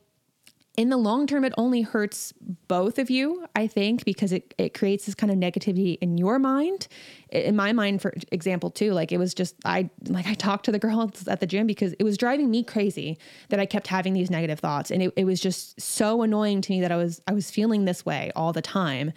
in 0.79 0.87
the 0.87 0.95
long 0.95 1.27
term, 1.27 1.43
it 1.43 1.51
only 1.57 1.81
hurts 1.81 2.33
both 2.69 2.99
of 2.99 3.09
you, 3.09 3.45
I 3.53 3.67
think, 3.67 4.05
because 4.05 4.31
it, 4.31 4.53
it 4.57 4.73
creates 4.73 5.05
this 5.05 5.13
kind 5.13 5.29
of 5.29 5.37
negativity 5.37 5.97
in 5.99 6.17
your 6.17 6.39
mind. 6.39 6.87
In 7.31 7.57
my 7.57 7.73
mind, 7.73 8.01
for 8.01 8.13
example, 8.31 8.71
too, 8.71 8.93
like 8.93 9.11
it 9.11 9.17
was 9.17 9.33
just, 9.33 9.55
I 9.65 9.89
like, 10.07 10.25
I 10.25 10.35
talked 10.35 10.63
to 10.65 10.71
the 10.71 10.79
girls 10.79 11.27
at 11.27 11.41
the 11.41 11.45
gym 11.45 11.67
because 11.67 11.91
it 11.99 12.03
was 12.05 12.17
driving 12.17 12.49
me 12.49 12.63
crazy 12.63 13.17
that 13.49 13.59
I 13.59 13.65
kept 13.65 13.87
having 13.87 14.13
these 14.13 14.31
negative 14.31 14.61
thoughts. 14.61 14.89
And 14.89 15.03
it, 15.03 15.13
it 15.17 15.25
was 15.25 15.41
just 15.41 15.81
so 15.81 16.21
annoying 16.21 16.61
to 16.61 16.71
me 16.71 16.79
that 16.79 16.93
I 16.93 16.95
was, 16.95 17.21
I 17.27 17.33
was 17.33 17.51
feeling 17.51 17.83
this 17.83 18.05
way 18.05 18.31
all 18.33 18.53
the 18.53 18.61
time. 18.61 19.11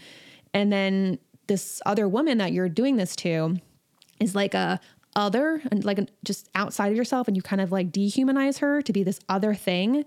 And 0.52 0.72
then 0.72 1.20
this 1.46 1.80
other 1.86 2.08
woman 2.08 2.38
that 2.38 2.52
you're 2.52 2.68
doing 2.68 2.96
this 2.96 3.14
to 3.16 3.56
is 4.18 4.34
like 4.34 4.54
a, 4.54 4.80
other 5.14 5.60
and 5.70 5.84
like 5.84 5.98
just 6.24 6.48
outside 6.54 6.90
of 6.90 6.96
yourself 6.96 7.28
and 7.28 7.36
you 7.36 7.42
kind 7.42 7.60
of 7.60 7.70
like 7.70 7.90
dehumanize 7.90 8.58
her 8.58 8.80
to 8.80 8.92
be 8.92 9.02
this 9.02 9.20
other 9.28 9.54
thing 9.54 10.04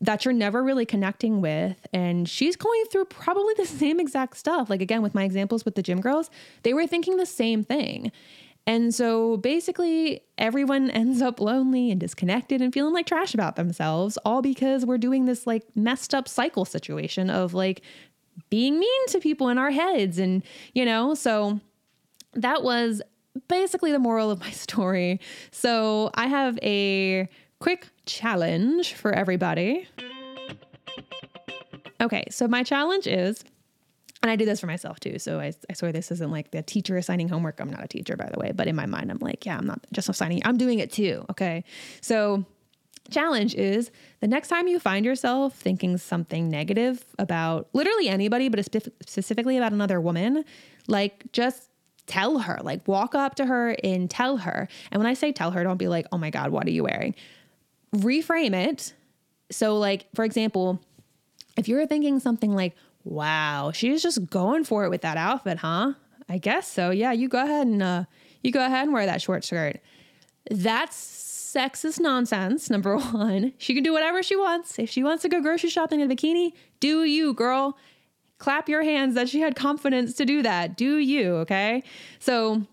that 0.00 0.24
you're 0.24 0.34
never 0.34 0.62
really 0.62 0.86
connecting 0.86 1.40
with. 1.40 1.86
And 1.92 2.28
she's 2.28 2.56
going 2.56 2.84
through 2.90 3.06
probably 3.06 3.54
the 3.56 3.66
same 3.66 4.00
exact 4.00 4.36
stuff. 4.36 4.70
Like, 4.70 4.82
again, 4.82 5.02
with 5.02 5.14
my 5.14 5.24
examples 5.24 5.64
with 5.64 5.74
the 5.74 5.82
gym 5.82 6.00
girls, 6.00 6.30
they 6.62 6.74
were 6.74 6.86
thinking 6.86 7.16
the 7.16 7.26
same 7.26 7.64
thing. 7.64 8.12
And 8.66 8.94
so 8.94 9.36
basically, 9.36 10.22
everyone 10.38 10.90
ends 10.90 11.20
up 11.20 11.40
lonely 11.40 11.90
and 11.90 12.00
disconnected 12.00 12.62
and 12.62 12.72
feeling 12.72 12.94
like 12.94 13.06
trash 13.06 13.34
about 13.34 13.56
themselves, 13.56 14.16
all 14.24 14.42
because 14.42 14.86
we're 14.86 14.98
doing 14.98 15.26
this 15.26 15.46
like 15.46 15.64
messed 15.74 16.14
up 16.14 16.28
cycle 16.28 16.64
situation 16.64 17.30
of 17.30 17.54
like 17.54 17.82
being 18.50 18.78
mean 18.78 19.06
to 19.08 19.20
people 19.20 19.48
in 19.48 19.58
our 19.58 19.70
heads. 19.70 20.18
And, 20.18 20.42
you 20.74 20.84
know, 20.84 21.14
so 21.14 21.60
that 22.32 22.62
was 22.62 23.00
basically 23.48 23.92
the 23.92 23.98
moral 23.98 24.30
of 24.30 24.40
my 24.40 24.50
story. 24.50 25.20
So 25.50 26.10
I 26.14 26.26
have 26.26 26.58
a 26.62 27.28
quick 27.64 27.88
challenge 28.04 28.92
for 28.92 29.10
everybody. 29.10 29.88
Okay, 31.98 32.24
so 32.28 32.46
my 32.46 32.62
challenge 32.62 33.06
is, 33.06 33.42
and 34.22 34.30
I 34.30 34.36
do 34.36 34.44
this 34.44 34.60
for 34.60 34.66
myself 34.66 35.00
too. 35.00 35.18
So 35.18 35.40
I, 35.40 35.50
I 35.70 35.72
swear 35.72 35.90
this 35.90 36.10
isn't 36.10 36.30
like 36.30 36.50
the 36.50 36.60
teacher 36.60 36.98
assigning 36.98 37.26
homework. 37.26 37.60
I'm 37.60 37.70
not 37.70 37.82
a 37.82 37.88
teacher, 37.88 38.18
by 38.18 38.28
the 38.30 38.38
way, 38.38 38.52
but 38.54 38.66
in 38.66 38.76
my 38.76 38.84
mind, 38.84 39.10
I'm 39.10 39.18
like, 39.18 39.46
yeah, 39.46 39.56
I'm 39.56 39.66
not 39.66 39.80
just 39.94 40.10
assigning, 40.10 40.42
I'm 40.44 40.58
doing 40.58 40.80
it 40.80 40.92
too. 40.92 41.24
Okay. 41.30 41.64
So, 42.02 42.44
challenge 43.10 43.54
is 43.54 43.90
the 44.20 44.28
next 44.28 44.48
time 44.48 44.68
you 44.68 44.78
find 44.78 45.06
yourself 45.06 45.54
thinking 45.54 45.96
something 45.96 46.50
negative 46.50 47.02
about 47.18 47.70
literally 47.72 48.10
anybody, 48.10 48.50
but 48.50 48.62
specifically 49.06 49.56
about 49.56 49.72
another 49.72 50.02
woman, 50.02 50.44
like 50.86 51.32
just 51.32 51.70
tell 52.06 52.40
her, 52.40 52.58
like 52.62 52.86
walk 52.86 53.14
up 53.14 53.36
to 53.36 53.46
her 53.46 53.74
and 53.82 54.10
tell 54.10 54.36
her. 54.36 54.68
And 54.90 55.00
when 55.00 55.06
I 55.06 55.14
say 55.14 55.32
tell 55.32 55.52
her, 55.52 55.64
don't 55.64 55.78
be 55.78 55.88
like, 55.88 56.06
oh 56.12 56.18
my 56.18 56.28
God, 56.28 56.50
what 56.50 56.66
are 56.66 56.70
you 56.70 56.84
wearing? 56.84 57.14
Reframe 57.94 58.54
it. 58.54 58.94
So, 59.50 59.78
like, 59.78 60.06
for 60.14 60.24
example, 60.24 60.80
if 61.56 61.68
you're 61.68 61.86
thinking 61.86 62.20
something 62.20 62.54
like, 62.54 62.74
wow, 63.04 63.70
she's 63.72 64.02
just 64.02 64.28
going 64.30 64.64
for 64.64 64.84
it 64.84 64.90
with 64.90 65.02
that 65.02 65.16
outfit, 65.16 65.58
huh? 65.58 65.94
I 66.28 66.38
guess 66.38 66.66
so. 66.66 66.90
Yeah, 66.90 67.12
you 67.12 67.28
go 67.28 67.42
ahead 67.42 67.66
and 67.66 67.82
uh, 67.82 68.04
you 68.42 68.50
go 68.50 68.64
ahead 68.64 68.84
and 68.84 68.92
wear 68.92 69.06
that 69.06 69.22
short 69.22 69.44
skirt. 69.44 69.80
That's 70.50 70.96
sexist 70.96 72.00
nonsense. 72.00 72.70
Number 72.70 72.96
one, 73.12 73.52
she 73.58 73.74
can 73.74 73.82
do 73.82 73.92
whatever 73.92 74.22
she 74.22 74.36
wants. 74.36 74.78
If 74.78 74.90
she 74.90 75.02
wants 75.04 75.22
to 75.22 75.28
go 75.28 75.40
grocery 75.40 75.70
shopping 75.70 76.00
in 76.00 76.10
a 76.10 76.14
bikini, 76.14 76.52
do 76.80 77.04
you, 77.04 77.34
girl. 77.34 77.78
Clap 78.38 78.68
your 78.68 78.82
hands 78.82 79.14
that 79.14 79.28
she 79.28 79.40
had 79.40 79.54
confidence 79.54 80.14
to 80.14 80.24
do 80.24 80.42
that. 80.42 80.76
Do 80.76 80.96
you, 80.96 81.36
okay? 81.36 81.82
So 82.18 82.66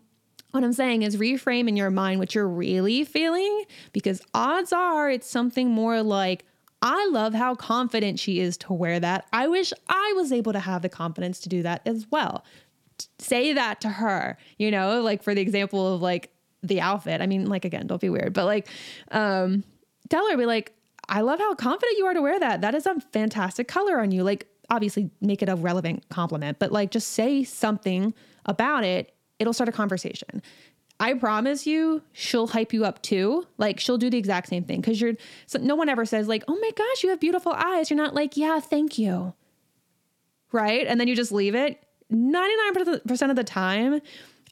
what 0.52 0.64
I'm 0.64 0.74
saying 0.74 1.04
is 1.04 1.18
reframe 1.18 1.68
in 1.68 1.76
your 1.76 1.90
mind 1.90 2.20
what 2.20 2.36
you're 2.36 2.48
really 2.48 3.04
feeling 3.04 3.64
because 3.94 4.22
odds 4.34 4.72
are 4.74 5.10
it's 5.10 5.30
something 5.30 5.70
more 5.70 6.04
like, 6.04 6.46
I 6.82 7.08
love 7.12 7.34
how 7.34 7.56
confident 7.56 8.20
she 8.20 8.40
is 8.40 8.58
to 8.58 8.74
wear 8.74 9.00
that. 9.00 9.28
I 9.32 9.48
wish 9.48 9.72
I 9.88 10.14
was 10.16 10.32
able 10.32 10.54
to 10.54 10.60
have 10.60 10.82
the 10.82 10.90
confidence 10.90 11.40
to 11.42 11.50
do 11.50 11.64
that 11.64 11.82
as 11.86 12.08
well. 12.10 12.44
say 13.20 13.54
that 13.54 13.82
to 13.82 13.90
her, 13.90 14.38
you 14.58 14.72
know, 14.72 15.02
like 15.02 15.24
for 15.24 15.34
the 15.34 15.42
example 15.42 15.96
of 15.96 16.02
like 16.02 16.32
the 16.64 16.82
outfit. 16.82 17.22
I 17.22 17.28
mean, 17.28 17.48
like 17.48 17.66
again, 17.66 17.88
don't 17.88 18.02
be 18.02 18.10
weird, 18.10 18.34
but 18.34 18.46
like 18.46 18.68
um 19.12 19.64
tell 20.10 20.30
her 20.30 20.38
be 20.38 20.46
like 20.46 20.74
I 21.10 21.22
love 21.22 21.40
how 21.40 21.54
confident 21.56 21.98
you 21.98 22.06
are 22.06 22.14
to 22.14 22.22
wear 22.22 22.40
that. 22.40 22.62
That 22.62 22.76
is 22.76 22.86
a 22.86 23.00
fantastic 23.12 23.68
color 23.68 24.00
on 24.00 24.12
you. 24.12 24.24
Like 24.24 24.48
obviously 24.70 25.10
make 25.20 25.42
it 25.42 25.50
a 25.50 25.56
relevant 25.56 26.08
compliment, 26.10 26.58
but 26.60 26.72
like 26.72 26.92
just 26.92 27.10
say 27.10 27.44
something 27.44 28.14
about 28.46 28.84
it. 28.84 29.14
It'll 29.41 29.54
start 29.54 29.67
a 29.67 29.71
conversation. 29.71 30.41
I 30.99 31.15
promise 31.15 31.65
you, 31.65 32.04
she'll 32.13 32.45
hype 32.45 32.73
you 32.73 32.86
up 32.86 33.01
too. 33.01 33.47
Like 33.58 33.80
she'll 33.80 33.97
do 33.97 34.12
the 34.12 34.19
exact 34.19 34.49
same 34.49 34.63
thing 34.63 34.82
because 34.82 35.01
you're. 35.01 35.13
So 35.47 35.58
no 35.58 35.75
one 35.75 35.89
ever 35.89 36.06
says 36.06 36.27
like, 36.27 36.43
"Oh 36.47 36.58
my 36.62 36.71
gosh, 36.77 37.04
you 37.04 37.10
have 37.10 37.19
beautiful 37.19 37.54
eyes." 37.54 37.89
You're 37.89 37.97
not 37.97 38.13
like, 38.13 38.38
"Yeah, 38.38 38.60
thank 38.60 38.99
you," 38.99 39.34
right? 40.51 40.86
And 40.86 40.99
then 40.99 41.08
you 41.08 41.15
just 41.15 41.32
leave 41.32 41.56
it. 41.56 41.84
Ninety 42.12 42.56
nine 42.56 42.99
percent 43.08 43.32
of 43.32 43.36
the 43.36 43.43
time, 43.43 43.99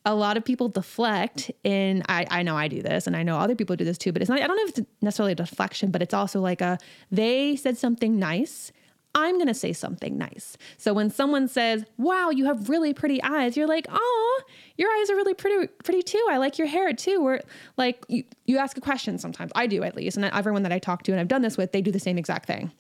a 0.05 0.15
lot 0.15 0.37
of 0.37 0.43
people 0.43 0.69
deflect. 0.69 1.51
And 1.63 2.03
I, 2.09 2.25
I 2.31 2.41
know 2.41 2.57
I 2.57 2.67
do 2.67 2.81
this, 2.81 3.05
and 3.05 3.15
I 3.15 3.21
know 3.21 3.37
other 3.37 3.55
people 3.55 3.75
do 3.75 3.85
this 3.85 3.99
too. 3.99 4.11
But 4.11 4.23
it's 4.23 4.29
not. 4.29 4.41
I 4.41 4.47
don't 4.47 4.57
know 4.57 4.63
if 4.63 4.77
it's 4.79 4.89
necessarily 5.03 5.33
a 5.33 5.35
deflection, 5.35 5.91
but 5.91 6.01
it's 6.01 6.15
also 6.15 6.41
like 6.41 6.61
a 6.61 6.79
they 7.11 7.57
said 7.57 7.77
something 7.77 8.17
nice 8.17 8.71
I'm 9.15 9.35
going 9.35 9.47
to 9.47 9.53
say 9.53 9.73
something 9.73 10.17
nice. 10.17 10.57
So 10.77 10.93
when 10.93 11.09
someone 11.09 11.47
says, 11.47 11.83
"Wow, 11.97 12.29
you 12.29 12.45
have 12.45 12.69
really 12.69 12.93
pretty 12.93 13.21
eyes," 13.23 13.57
you're 13.57 13.67
like, 13.67 13.87
"Oh, 13.89 14.41
your 14.77 14.89
eyes 14.89 15.09
are 15.09 15.15
really 15.15 15.33
pretty 15.33 15.67
pretty 15.83 16.01
too. 16.03 16.25
I 16.29 16.37
like 16.37 16.57
your 16.57 16.67
hair 16.67 16.93
too." 16.93 17.25
Or 17.25 17.41
like 17.77 18.03
you, 18.07 18.23
you 18.45 18.57
ask 18.57 18.77
a 18.77 18.81
question 18.81 19.17
sometimes. 19.17 19.51
I 19.55 19.67
do 19.67 19.83
at 19.83 19.95
least, 19.95 20.17
and 20.17 20.25
everyone 20.25 20.63
that 20.63 20.71
I 20.71 20.79
talk 20.79 21.03
to 21.03 21.11
and 21.11 21.19
I've 21.19 21.27
done 21.27 21.41
this 21.41 21.57
with, 21.57 21.71
they 21.71 21.81
do 21.81 21.91
the 21.91 21.99
same 21.99 22.17
exact 22.17 22.45
thing. 22.45 22.71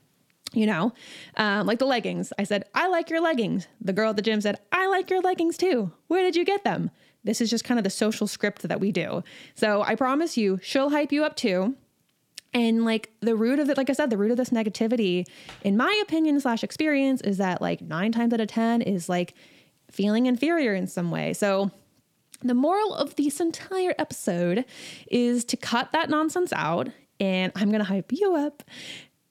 You 0.53 0.65
know, 0.65 0.93
um, 1.37 1.67
like 1.67 1.79
the 1.79 1.85
leggings. 1.85 2.31
I 2.39 2.43
said, 2.43 2.65
"I 2.73 2.87
like 2.87 3.09
your 3.09 3.21
leggings." 3.21 3.67
The 3.81 3.93
girl 3.93 4.11
at 4.11 4.15
the 4.15 4.21
gym 4.21 4.41
said, 4.41 4.59
"I 4.71 4.87
like 4.87 5.09
your 5.09 5.21
leggings 5.21 5.57
too. 5.57 5.91
Where 6.07 6.23
did 6.23 6.35
you 6.35 6.45
get 6.45 6.63
them?" 6.63 6.91
This 7.23 7.41
is 7.41 7.49
just 7.49 7.65
kind 7.65 7.77
of 7.77 7.83
the 7.83 7.89
social 7.89 8.27
script 8.27 8.61
that 8.63 8.79
we 8.79 8.91
do. 8.91 9.23
So 9.55 9.81
I 9.81 9.95
promise 9.95 10.37
you, 10.37 10.59
she'll 10.61 10.89
hype 10.89 11.11
you 11.11 11.25
up 11.25 11.35
too. 11.35 11.75
And 12.53 12.83
like 12.83 13.11
the 13.19 13.35
root 13.35 13.59
of 13.59 13.69
it, 13.69 13.77
like 13.77 13.89
I 13.89 13.93
said, 13.93 14.09
the 14.09 14.17
root 14.17 14.31
of 14.31 14.37
this 14.37 14.49
negativity, 14.49 15.27
in 15.63 15.77
my 15.77 15.97
opinion 16.01 16.39
slash 16.39 16.63
experience, 16.63 17.21
is 17.21 17.37
that 17.37 17.61
like 17.61 17.81
nine 17.81 18.11
times 18.11 18.33
out 18.33 18.41
of 18.41 18.47
10 18.47 18.81
is 18.81 19.07
like 19.07 19.35
feeling 19.91 20.25
inferior 20.25 20.73
in 20.73 20.87
some 20.87 21.11
way. 21.11 21.33
So 21.33 21.71
the 22.41 22.53
moral 22.53 22.93
of 22.95 23.15
this 23.15 23.39
entire 23.39 23.93
episode 23.99 24.65
is 25.11 25.43
to 25.45 25.57
cut 25.57 25.91
that 25.91 26.09
nonsense 26.09 26.53
out. 26.53 26.89
And 27.19 27.51
I'm 27.55 27.69
to 27.71 27.83
hype 27.83 28.11
you 28.13 28.35
up 28.35 28.63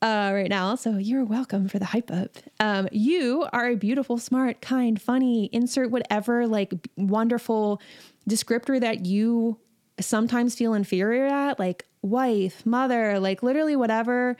uh, 0.03 0.31
right 0.33 0.51
now. 0.51 0.75
So 0.75 0.99
you're 0.99 1.25
welcome 1.25 1.69
for 1.69 1.79
the 1.79 1.87
hype 1.87 2.11
up. 2.11 2.37
Um, 2.61 2.89
you 2.93 3.47
are 3.53 3.71
a 3.71 3.75
beautiful, 3.77 4.19
smart, 4.19 4.61
kind, 4.61 5.01
funny, 5.01 5.49
insert 5.53 5.91
whatever 5.91 6.47
like 6.47 6.73
wonderful 6.97 7.81
descriptor 8.29 8.81
that 8.81 9.07
you 9.07 9.59
sometimes 10.01 10.55
feel 10.55 10.75
inferior 10.75 11.27
at, 11.27 11.59
like 11.59 11.87
wife, 12.03 12.65
mother, 12.65 13.19
like 13.19 13.43
literally 13.43 13.77
whatever. 13.77 14.37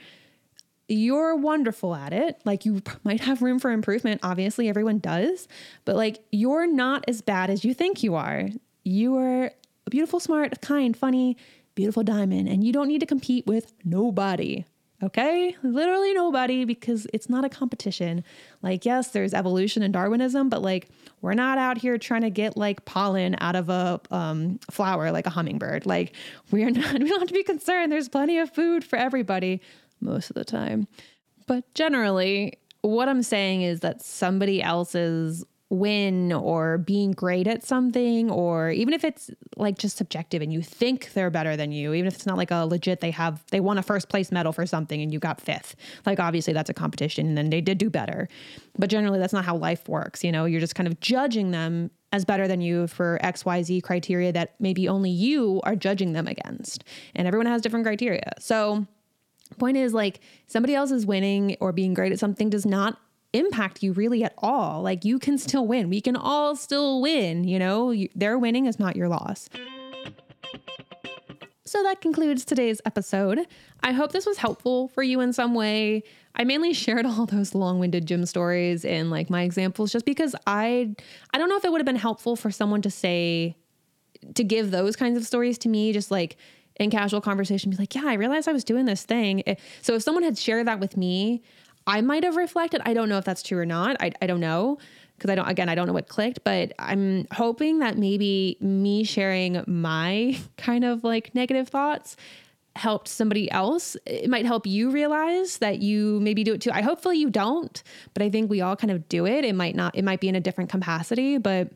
You're 0.87 1.35
wonderful 1.35 1.93
at 1.93 2.13
it. 2.13 2.39
Like 2.45 2.65
you 2.65 2.81
might 3.03 3.21
have 3.21 3.41
room 3.41 3.59
for 3.59 3.71
improvement. 3.71 4.21
Obviously, 4.23 4.69
everyone 4.69 4.99
does, 4.99 5.47
but 5.85 5.95
like 5.95 6.23
you're 6.31 6.67
not 6.67 7.05
as 7.07 7.21
bad 7.21 7.49
as 7.49 7.63
you 7.63 7.73
think 7.73 8.03
you 8.03 8.15
are. 8.15 8.49
You 8.83 9.17
are 9.17 9.51
a 9.85 9.89
beautiful, 9.89 10.19
smart, 10.19 10.61
kind, 10.61 10.95
funny, 10.95 11.37
beautiful 11.75 12.03
diamond, 12.03 12.49
and 12.49 12.63
you 12.63 12.73
don't 12.73 12.87
need 12.87 12.99
to 12.99 13.05
compete 13.05 13.45
with 13.45 13.73
nobody. 13.83 14.65
Okay? 15.01 15.55
Literally 15.63 16.13
nobody 16.13 16.65
because 16.65 17.07
it's 17.13 17.29
not 17.29 17.45
a 17.45 17.49
competition. 17.49 18.23
Like, 18.61 18.85
yes, 18.85 19.09
there's 19.09 19.33
evolution 19.33 19.81
and 19.81 19.93
Darwinism, 19.93 20.49
but 20.49 20.61
like, 20.61 20.89
we're 21.21 21.33
not 21.33 21.57
out 21.57 21.77
here 21.77 21.97
trying 21.97 22.21
to 22.21 22.29
get 22.29 22.57
like 22.57 22.83
pollen 22.85 23.35
out 23.39 23.55
of 23.55 23.69
a 23.69 24.01
um, 24.11 24.59
flower 24.69 25.11
like 25.11 25.25
a 25.25 25.29
hummingbird. 25.29 25.85
Like, 25.85 26.15
we're 26.51 26.69
not, 26.69 26.93
we 26.99 27.07
don't 27.07 27.19
have 27.19 27.27
to 27.27 27.33
be 27.33 27.43
concerned. 27.43 27.91
There's 27.91 28.09
plenty 28.09 28.39
of 28.39 28.49
food 28.51 28.83
for 28.83 28.97
everybody 28.97 29.61
most 30.01 30.29
of 30.29 30.35
the 30.35 30.45
time. 30.45 30.87
But 31.47 31.73
generally, 31.73 32.59
what 32.81 33.09
I'm 33.09 33.23
saying 33.23 33.63
is 33.63 33.79
that 33.81 34.01
somebody 34.01 34.61
else's 34.61 35.45
win 35.69 36.33
or 36.33 36.79
being 36.79 37.11
great 37.11 37.45
at 37.45 37.63
something 37.63 38.31
or 38.31 38.71
even 38.71 38.91
if 38.91 39.03
it's 39.03 39.29
like 39.55 39.77
just 39.77 39.97
subjective 39.97 40.41
and 40.41 40.51
you 40.51 40.63
think 40.63 41.13
they're 41.13 41.29
better 41.29 41.55
than 41.55 41.71
you 41.71 41.93
even 41.93 42.07
if 42.07 42.15
it's 42.15 42.25
not 42.25 42.37
like 42.37 42.49
a 42.49 42.65
legit 42.65 43.01
they 43.01 43.11
have 43.11 43.43
they 43.51 43.59
won 43.59 43.77
a 43.77 43.83
first 43.83 44.09
place 44.09 44.31
medal 44.31 44.51
for 44.51 44.65
something 44.65 44.99
and 44.99 45.13
you 45.13 45.19
got 45.19 45.39
fifth. 45.39 45.75
Like 46.07 46.19
obviously 46.19 46.53
that's 46.53 46.71
a 46.71 46.73
competition 46.73 47.27
and 47.27 47.37
then 47.37 47.51
they 47.51 47.61
did 47.61 47.77
do 47.77 47.89
better. 47.89 48.27
But 48.79 48.89
generally 48.89 49.19
that's 49.19 49.33
not 49.33 49.45
how 49.45 49.57
life 49.57 49.87
works 49.87 50.23
you 50.23 50.31
know? 50.31 50.45
You're 50.45 50.61
just 50.61 50.75
kind 50.75 50.87
of 50.87 50.99
judging 51.01 51.51
them 51.51 51.91
as 52.11 52.25
better 52.25 52.47
than 52.47 52.61
you 52.61 52.87
for 52.87 53.19
xyz 53.23 53.83
criteria 53.83 54.31
that 54.31 54.55
maybe 54.59 54.89
only 54.89 55.11
you 55.11 55.61
are 55.63 55.75
judging 55.75 56.13
them 56.13 56.25
against. 56.25 56.83
And 57.15 57.27
everyone 57.27 57.45
has 57.45 57.61
different 57.61 57.85
criteria. 57.85 58.33
So 58.39 58.87
point 59.57 59.77
is 59.77 59.93
like 59.93 60.19
somebody 60.47 60.73
else 60.73 60.89
is 60.89 61.05
winning 61.05 61.57
or 61.59 61.71
being 61.71 61.93
great 61.93 62.11
at 62.11 62.19
something 62.19 62.49
does 62.49 62.65
not 62.65 62.99
impact 63.33 63.83
you 63.83 63.93
really 63.93 64.23
at 64.23 64.33
all. 64.37 64.81
Like 64.81 65.05
you 65.05 65.19
can 65.19 65.37
still 65.37 65.67
win. 65.67 65.89
We 65.89 66.01
can 66.01 66.15
all 66.15 66.55
still 66.55 67.01
win, 67.01 67.43
you 67.43 67.59
know? 67.59 67.93
Their 68.15 68.37
winning 68.37 68.65
is 68.65 68.79
not 68.79 68.95
your 68.95 69.07
loss. 69.07 69.49
So 71.69 71.83
that 71.83 72.01
concludes 72.01 72.45
today's 72.45 72.81
episode. 72.83 73.45
I 73.83 73.91
hope 73.91 74.11
this 74.11 74.25
was 74.25 74.39
helpful 74.39 74.87
for 74.87 75.03
you 75.03 75.19
in 75.21 75.33
some 75.33 75.53
way. 75.53 76.01
I 76.33 76.43
mainly 76.43 76.73
shared 76.85 77.05
all 77.05 77.27
those 77.27 77.53
long-winded 77.53 78.07
gym 78.07 78.25
stories 78.25 78.83
and 78.83 79.11
like 79.11 79.29
my 79.29 79.43
examples 79.43 79.91
just 79.91 80.03
because 80.03 80.35
I 80.47 80.95
I 81.31 81.37
don't 81.37 81.47
know 81.47 81.57
if 81.57 81.65
it 81.65 81.71
would 81.71 81.79
have 81.79 81.85
been 81.85 81.95
helpful 81.95 82.35
for 82.35 82.49
someone 82.49 82.81
to 82.81 82.89
say 82.89 83.55
to 84.33 84.43
give 84.43 84.71
those 84.71 84.95
kinds 84.95 85.15
of 85.15 85.25
stories 85.25 85.59
to 85.59 85.69
me 85.69 85.93
just 85.93 86.09
like 86.09 86.37
in 86.79 86.89
casual 86.89 87.21
conversation 87.21 87.69
be 87.69 87.77
like, 87.77 87.93
"Yeah, 87.93 88.05
I 88.05 88.13
realized 88.13 88.47
I 88.47 88.53
was 88.53 88.63
doing 88.63 88.85
this 88.85 89.03
thing." 89.03 89.43
Eh, 89.45 89.55
so 89.81 89.93
if 89.93 90.01
someone 90.01 90.23
had 90.23 90.37
shared 90.39 90.65
that 90.67 90.79
with 90.79 90.97
me, 90.97 91.43
I 91.89 92.01
might 92.01 92.23
have 92.23 92.35
reflected. 92.35 92.81
I 92.85 92.93
don't 92.93 93.09
know 93.09 93.17
if 93.17 93.25
that's 93.25 93.41
true 93.41 93.57
or 93.57 93.65
not. 93.65 93.97
I, 93.99 94.11
I 94.21 94.27
don't 94.27 94.39
know 94.39 94.77
because 95.17 95.31
I 95.31 95.35
don't, 95.35 95.47
again, 95.47 95.69
I 95.69 95.75
don't 95.75 95.87
know 95.87 95.93
what 95.93 96.07
clicked, 96.07 96.43
but 96.43 96.71
I'm 96.77 97.25
hoping 97.33 97.79
that 97.79 97.97
maybe 97.97 98.57
me 98.61 99.03
sharing 99.03 99.63
my 99.65 100.37
kind 100.57 100.85
of 100.85 101.03
like 101.03 101.33
negative 101.33 101.67
thoughts 101.67 102.15
helped 102.75 103.07
somebody 103.07 103.49
else. 103.51 103.97
It 104.05 104.29
might 104.29 104.45
help 104.45 104.67
you 104.67 104.91
realize 104.91 105.57
that 105.57 105.79
you 105.79 106.19
maybe 106.21 106.43
do 106.43 106.53
it 106.53 106.61
too. 106.61 106.71
I 106.71 106.83
hopefully 106.83 107.17
you 107.17 107.31
don't, 107.31 107.81
but 108.13 108.21
I 108.21 108.29
think 108.29 108.51
we 108.51 108.61
all 108.61 108.75
kind 108.75 108.91
of 108.91 109.09
do 109.09 109.25
it. 109.25 109.43
It 109.43 109.55
might 109.55 109.75
not, 109.75 109.95
it 109.95 110.03
might 110.03 110.19
be 110.19 110.29
in 110.29 110.35
a 110.35 110.39
different 110.39 110.69
capacity, 110.69 111.39
but 111.39 111.71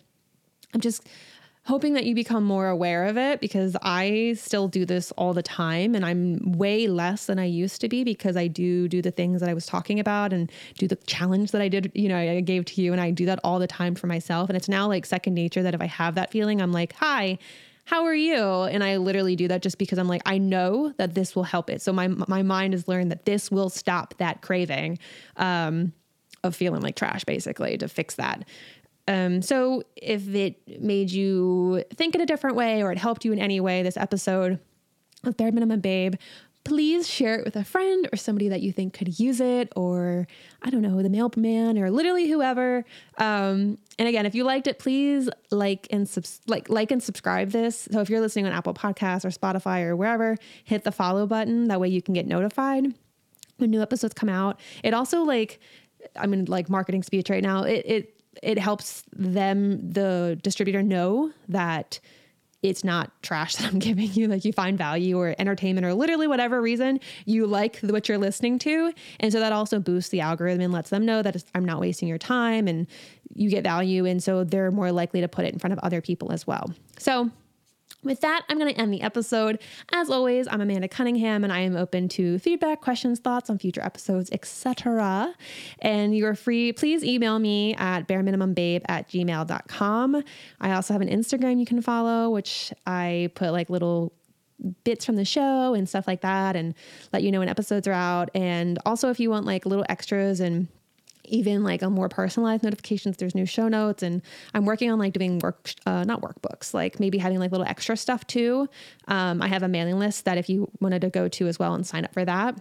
I'm 0.75 0.79
just 0.79 1.09
hoping 1.65 1.93
that 1.93 2.05
you 2.05 2.13
become 2.13 2.43
more 2.43 2.67
aware 2.67 3.05
of 3.05 3.17
it 3.17 3.39
because 3.39 3.77
I 3.81 4.35
still 4.37 4.67
do 4.67 4.85
this 4.85 5.11
all 5.13 5.33
the 5.33 5.43
time 5.43 5.95
and 5.95 6.05
I'm 6.05 6.51
way 6.51 6.87
less 6.87 7.25
than 7.25 7.39
I 7.39 7.45
used 7.45 7.79
to 7.81 7.89
be 7.89 8.03
because 8.03 8.35
I 8.35 8.47
do 8.47 8.89
do 8.89 9.01
the 9.01 9.11
things 9.11 9.39
that 9.39 9.49
I 9.49 9.53
was 9.53 9.65
talking 9.65 9.99
about 9.99 10.33
and 10.33 10.51
do 10.77 10.89
the 10.89 10.97
challenge 11.07 11.51
that 11.51 11.61
I 11.61 11.69
did, 11.69 11.89
you 11.95 12.09
know, 12.09 12.17
I 12.17 12.41
gave 12.41 12.65
to 12.65 12.81
you 12.81 12.91
and 12.91 12.99
I 12.99 13.11
do 13.11 13.25
that 13.27 13.39
all 13.45 13.59
the 13.59 13.67
time 13.67 13.95
for 13.95 14.07
myself 14.07 14.49
and 14.49 14.57
it's 14.57 14.67
now 14.67 14.87
like 14.87 15.05
second 15.05 15.35
nature 15.35 15.63
that 15.63 15.73
if 15.73 15.79
I 15.79 15.85
have 15.85 16.15
that 16.15 16.31
feeling 16.31 16.61
I'm 16.61 16.73
like, 16.73 16.93
"Hi, 16.97 17.37
how 17.85 18.03
are 18.03 18.15
you?" 18.15 18.35
And 18.35 18.83
I 18.83 18.97
literally 18.97 19.37
do 19.37 19.47
that 19.47 19.61
just 19.61 19.77
because 19.77 19.97
I'm 19.97 20.07
like, 20.09 20.21
I 20.25 20.37
know 20.37 20.93
that 20.97 21.13
this 21.13 21.33
will 21.33 21.43
help 21.43 21.69
it. 21.69 21.81
So 21.81 21.93
my 21.93 22.09
my 22.09 22.41
mind 22.43 22.73
has 22.73 22.89
learned 22.89 23.09
that 23.11 23.23
this 23.23 23.49
will 23.49 23.69
stop 23.69 24.15
that 24.17 24.41
craving. 24.41 24.99
Um 25.37 25.93
of 26.43 26.55
feeling 26.55 26.81
like 26.81 26.95
trash 26.95 27.23
basically 27.23 27.77
to 27.77 27.87
fix 27.87 28.15
that. 28.15 28.43
Um, 29.07 29.41
so 29.41 29.83
if 29.95 30.33
it 30.33 30.81
made 30.81 31.11
you 31.11 31.83
think 31.93 32.15
in 32.15 32.21
a 32.21 32.25
different 32.25 32.55
way 32.55 32.81
or 32.83 32.91
it 32.91 32.97
helped 32.97 33.25
you 33.25 33.33
in 33.33 33.39
any 33.39 33.59
way, 33.59 33.83
this 33.83 33.97
episode 33.97 34.59
of 35.25 35.37
Bare 35.37 35.51
Minimum 35.51 35.81
Babe, 35.81 36.15
please 36.63 37.09
share 37.09 37.35
it 37.35 37.45
with 37.45 37.55
a 37.55 37.63
friend 37.63 38.07
or 38.13 38.17
somebody 38.17 38.47
that 38.49 38.61
you 38.61 38.71
think 38.71 38.93
could 38.93 39.19
use 39.19 39.41
it, 39.41 39.71
or 39.75 40.27
I 40.61 40.69
don't 40.69 40.81
know, 40.81 41.01
the 41.01 41.09
mailman 41.09 41.77
or 41.77 41.91
literally 41.91 42.29
whoever. 42.29 42.85
Um, 43.17 43.77
and 43.99 44.07
again, 44.07 44.25
if 44.25 44.33
you 44.33 44.43
liked 44.43 44.67
it, 44.67 44.79
please 44.79 45.29
like 45.51 45.87
and 45.91 46.07
subs- 46.07 46.39
like 46.47 46.69
like 46.69 46.91
and 46.91 47.03
subscribe 47.03 47.51
this. 47.51 47.87
So 47.91 47.99
if 47.99 48.09
you're 48.09 48.21
listening 48.21 48.45
on 48.45 48.53
Apple 48.53 48.73
Podcasts 48.73 49.25
or 49.25 49.29
Spotify 49.29 49.83
or 49.83 49.95
wherever, 49.95 50.37
hit 50.63 50.83
the 50.83 50.91
follow 50.91 51.27
button. 51.27 51.67
That 51.67 51.81
way 51.81 51.89
you 51.89 52.01
can 52.01 52.13
get 52.13 52.27
notified 52.27 52.85
when 53.57 53.69
new 53.69 53.81
episodes 53.81 54.13
come 54.13 54.29
out. 54.29 54.59
It 54.83 54.93
also 54.93 55.23
like 55.23 55.59
I'm 56.15 56.33
in 56.33 56.45
like 56.45 56.69
marketing 56.69 57.03
speech 57.03 57.29
right 57.29 57.43
now. 57.43 57.63
It 57.63 57.83
it 57.85 58.12
it 58.41 58.57
helps 58.57 59.03
them, 59.13 59.91
the 59.91 60.39
distributor, 60.41 60.81
know 60.81 61.31
that 61.47 61.99
it's 62.63 62.83
not 62.83 63.11
trash 63.21 63.55
that 63.57 63.71
I'm 63.71 63.79
giving 63.79 64.11
you. 64.13 64.27
Like 64.27 64.45
you 64.45 64.53
find 64.53 64.77
value 64.77 65.19
or 65.19 65.35
entertainment 65.37 65.85
or 65.85 65.93
literally 65.93 66.27
whatever 66.27 66.61
reason 66.61 66.99
you 67.25 67.45
like 67.45 67.79
what 67.81 68.09
you're 68.09 68.17
listening 68.17 68.57
to. 68.59 68.93
And 69.19 69.31
so 69.31 69.39
that 69.39 69.51
also 69.51 69.79
boosts 69.79 70.09
the 70.09 70.21
algorithm 70.21 70.61
and 70.61 70.73
lets 70.73 70.89
them 70.89 71.05
know 71.05 71.21
that 71.21 71.43
I'm 71.53 71.65
not 71.65 71.79
wasting 71.79 72.07
your 72.07 72.17
time 72.17 72.67
and 72.67 72.87
you 73.35 73.49
get 73.49 73.63
value. 73.63 74.05
And 74.05 74.23
so 74.23 74.43
they're 74.43 74.71
more 74.71 74.91
likely 74.91 75.21
to 75.21 75.27
put 75.27 75.45
it 75.45 75.53
in 75.53 75.59
front 75.59 75.73
of 75.73 75.79
other 75.79 76.01
people 76.01 76.31
as 76.31 76.47
well. 76.47 76.71
So 76.97 77.29
With 78.03 78.19
that, 78.19 78.43
I'm 78.49 78.59
going 78.59 78.73
to 78.73 78.79
end 78.79 78.93
the 78.93 79.01
episode. 79.01 79.59
As 79.93 80.09
always, 80.09 80.47
I'm 80.47 80.59
Amanda 80.59 80.89
Cunningham 80.89 81.43
and 81.45 81.53
I 81.53 81.59
am 81.59 81.77
open 81.77 82.09
to 82.09 82.37
feedback, 82.37 82.81
questions, 82.81 83.19
thoughts 83.19 83.49
on 83.49 83.57
future 83.57 83.81
episodes, 83.81 84.29
etc. 84.31 85.33
And 85.79 86.15
you're 86.15 86.35
free, 86.35 86.73
please 86.73 87.03
email 87.03 87.39
me 87.39 87.75
at 87.75 88.07
bareminimumbabe 88.07 88.81
at 88.89 89.07
gmail.com. 89.07 90.23
I 90.59 90.71
also 90.73 90.93
have 90.93 91.01
an 91.01 91.09
Instagram 91.09 91.59
you 91.59 91.65
can 91.65 91.81
follow, 91.81 92.29
which 92.29 92.73
I 92.85 93.31
put 93.35 93.53
like 93.53 93.69
little 93.69 94.13
bits 94.83 95.05
from 95.05 95.15
the 95.15 95.25
show 95.25 95.73
and 95.73 95.87
stuff 95.87 96.05
like 96.05 96.21
that 96.21 96.55
and 96.55 96.73
let 97.11 97.23
you 97.23 97.31
know 97.31 97.39
when 97.39 97.49
episodes 97.49 97.87
are 97.87 97.93
out. 97.93 98.29
And 98.35 98.79
also, 98.85 99.09
if 99.11 99.19
you 99.19 99.29
want 99.29 99.45
like 99.45 99.65
little 99.65 99.85
extras 99.87 100.41
and 100.41 100.67
even 101.25 101.63
like 101.63 101.81
a 101.81 101.89
more 101.89 102.09
personalized 102.09 102.63
notifications. 102.63 103.17
There's 103.17 103.35
new 103.35 103.45
show 103.45 103.67
notes 103.67 104.03
and 104.03 104.21
i'm 104.53 104.65
working 104.65 104.91
on 104.91 104.99
like 104.99 105.13
doing 105.13 105.39
work 105.39 105.71
uh, 105.85 106.03
not 106.03 106.21
workbooks 106.21 106.73
like 106.73 106.99
maybe 106.99 107.17
having 107.17 107.39
like 107.39 107.51
little 107.51 107.67
extra 107.67 107.97
stuff 107.97 108.25
too. 108.27 108.67
Um, 109.07 109.41
i 109.41 109.47
have 109.47 109.63
a 109.63 109.67
mailing 109.67 109.99
list 109.99 110.25
that 110.25 110.37
if 110.37 110.49
you 110.49 110.69
wanted 110.79 111.01
to 111.01 111.09
go 111.09 111.27
to 111.27 111.47
as 111.47 111.59
well 111.59 111.73
and 111.73 111.85
sign 111.85 112.05
up 112.05 112.13
for 112.13 112.25
that 112.25 112.57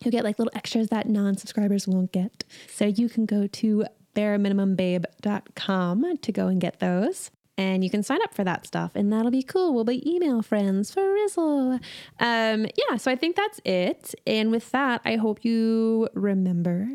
you'll 0.00 0.12
get 0.12 0.24
like 0.24 0.38
little 0.38 0.52
extras 0.54 0.88
that 0.88 1.08
non-subscribers 1.08 1.88
won't 1.88 2.12
get. 2.12 2.44
So 2.68 2.84
you 2.86 3.08
can 3.08 3.24
go 3.26 3.46
to 3.46 3.84
bareminimumbabe.com 4.14 6.18
to 6.18 6.32
go 6.32 6.48
and 6.48 6.60
get 6.60 6.80
those 6.80 7.30
and 7.58 7.82
you 7.82 7.88
can 7.88 8.02
sign 8.02 8.20
up 8.22 8.34
for 8.34 8.44
that 8.44 8.66
stuff 8.66 8.90
and 8.94 9.10
that'll 9.12 9.30
be 9.30 9.42
cool. 9.42 9.74
We'll 9.74 9.84
be 9.84 10.08
email 10.08 10.42
friends 10.42 10.92
for 10.92 11.02
rizzle. 11.02 11.80
Um 12.20 12.66
yeah 12.76 12.96
so 12.98 13.10
i 13.10 13.16
think 13.16 13.36
that's 13.36 13.60
it. 13.64 14.14
And 14.26 14.50
with 14.50 14.70
that 14.72 15.00
i 15.04 15.16
hope 15.16 15.44
you 15.44 16.08
remember 16.14 16.88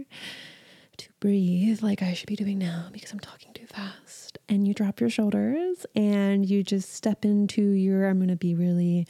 to 0.97 1.09
breathe 1.19 1.81
like 1.81 2.01
i 2.01 2.13
should 2.13 2.27
be 2.27 2.35
doing 2.35 2.57
now 2.57 2.87
because 2.91 3.11
i'm 3.11 3.19
talking 3.19 3.53
too 3.53 3.65
fast 3.67 4.37
and 4.49 4.67
you 4.67 4.73
drop 4.73 4.99
your 4.99 5.09
shoulders 5.09 5.85
and 5.95 6.49
you 6.49 6.63
just 6.63 6.93
step 6.93 7.25
into 7.25 7.61
your 7.61 8.07
i'm 8.07 8.17
going 8.17 8.27
to 8.27 8.35
be 8.35 8.55
really 8.55 9.07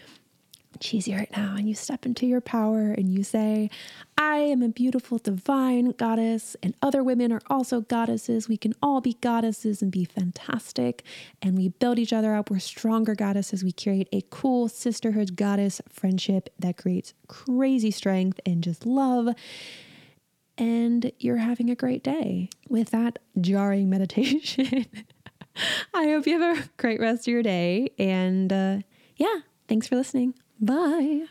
cheesy 0.79 1.13
right 1.13 1.31
now 1.35 1.55
and 1.55 1.67
you 1.67 1.75
step 1.75 2.05
into 2.05 2.25
your 2.25 2.41
power 2.41 2.91
and 2.91 3.09
you 3.09 3.23
say, 3.23 3.69
I 4.17 4.37
am 4.37 4.61
a 4.61 4.69
beautiful 4.69 5.17
divine 5.17 5.91
goddess, 5.91 6.55
and 6.63 6.73
other 6.81 7.03
women 7.03 7.31
are 7.31 7.41
also 7.47 7.81
goddesses. 7.81 8.47
We 8.47 8.57
can 8.57 8.73
all 8.81 9.01
be 9.01 9.13
goddesses 9.21 9.81
and 9.81 9.91
be 9.91 10.05
fantastic. 10.05 11.03
And 11.41 11.57
we 11.57 11.69
build 11.69 11.99
each 11.99 12.13
other 12.13 12.33
up. 12.33 12.49
We're 12.49 12.59
stronger 12.59 13.15
goddesses. 13.15 13.63
We 13.63 13.71
create 13.71 14.07
a 14.11 14.23
cool 14.29 14.67
sisterhood 14.67 15.35
goddess 15.35 15.81
friendship 15.89 16.49
that 16.59 16.77
creates 16.77 17.13
crazy 17.27 17.91
strength 17.91 18.39
and 18.45 18.63
just 18.63 18.85
love. 18.85 19.29
And 20.57 21.11
you're 21.19 21.37
having 21.37 21.69
a 21.69 21.75
great 21.75 22.03
day 22.03 22.49
with 22.69 22.89
that 22.91 23.19
jarring 23.39 23.89
meditation. 23.89 24.85
I 25.93 26.05
hope 26.05 26.27
you 26.27 26.39
have 26.39 26.57
a 26.57 26.69
great 26.77 26.99
rest 26.99 27.27
of 27.27 27.31
your 27.31 27.43
day. 27.43 27.89
And 27.97 28.51
uh, 28.51 28.77
yeah, 29.17 29.39
thanks 29.67 29.87
for 29.87 29.95
listening. 29.95 30.35
Bye. 30.59 31.25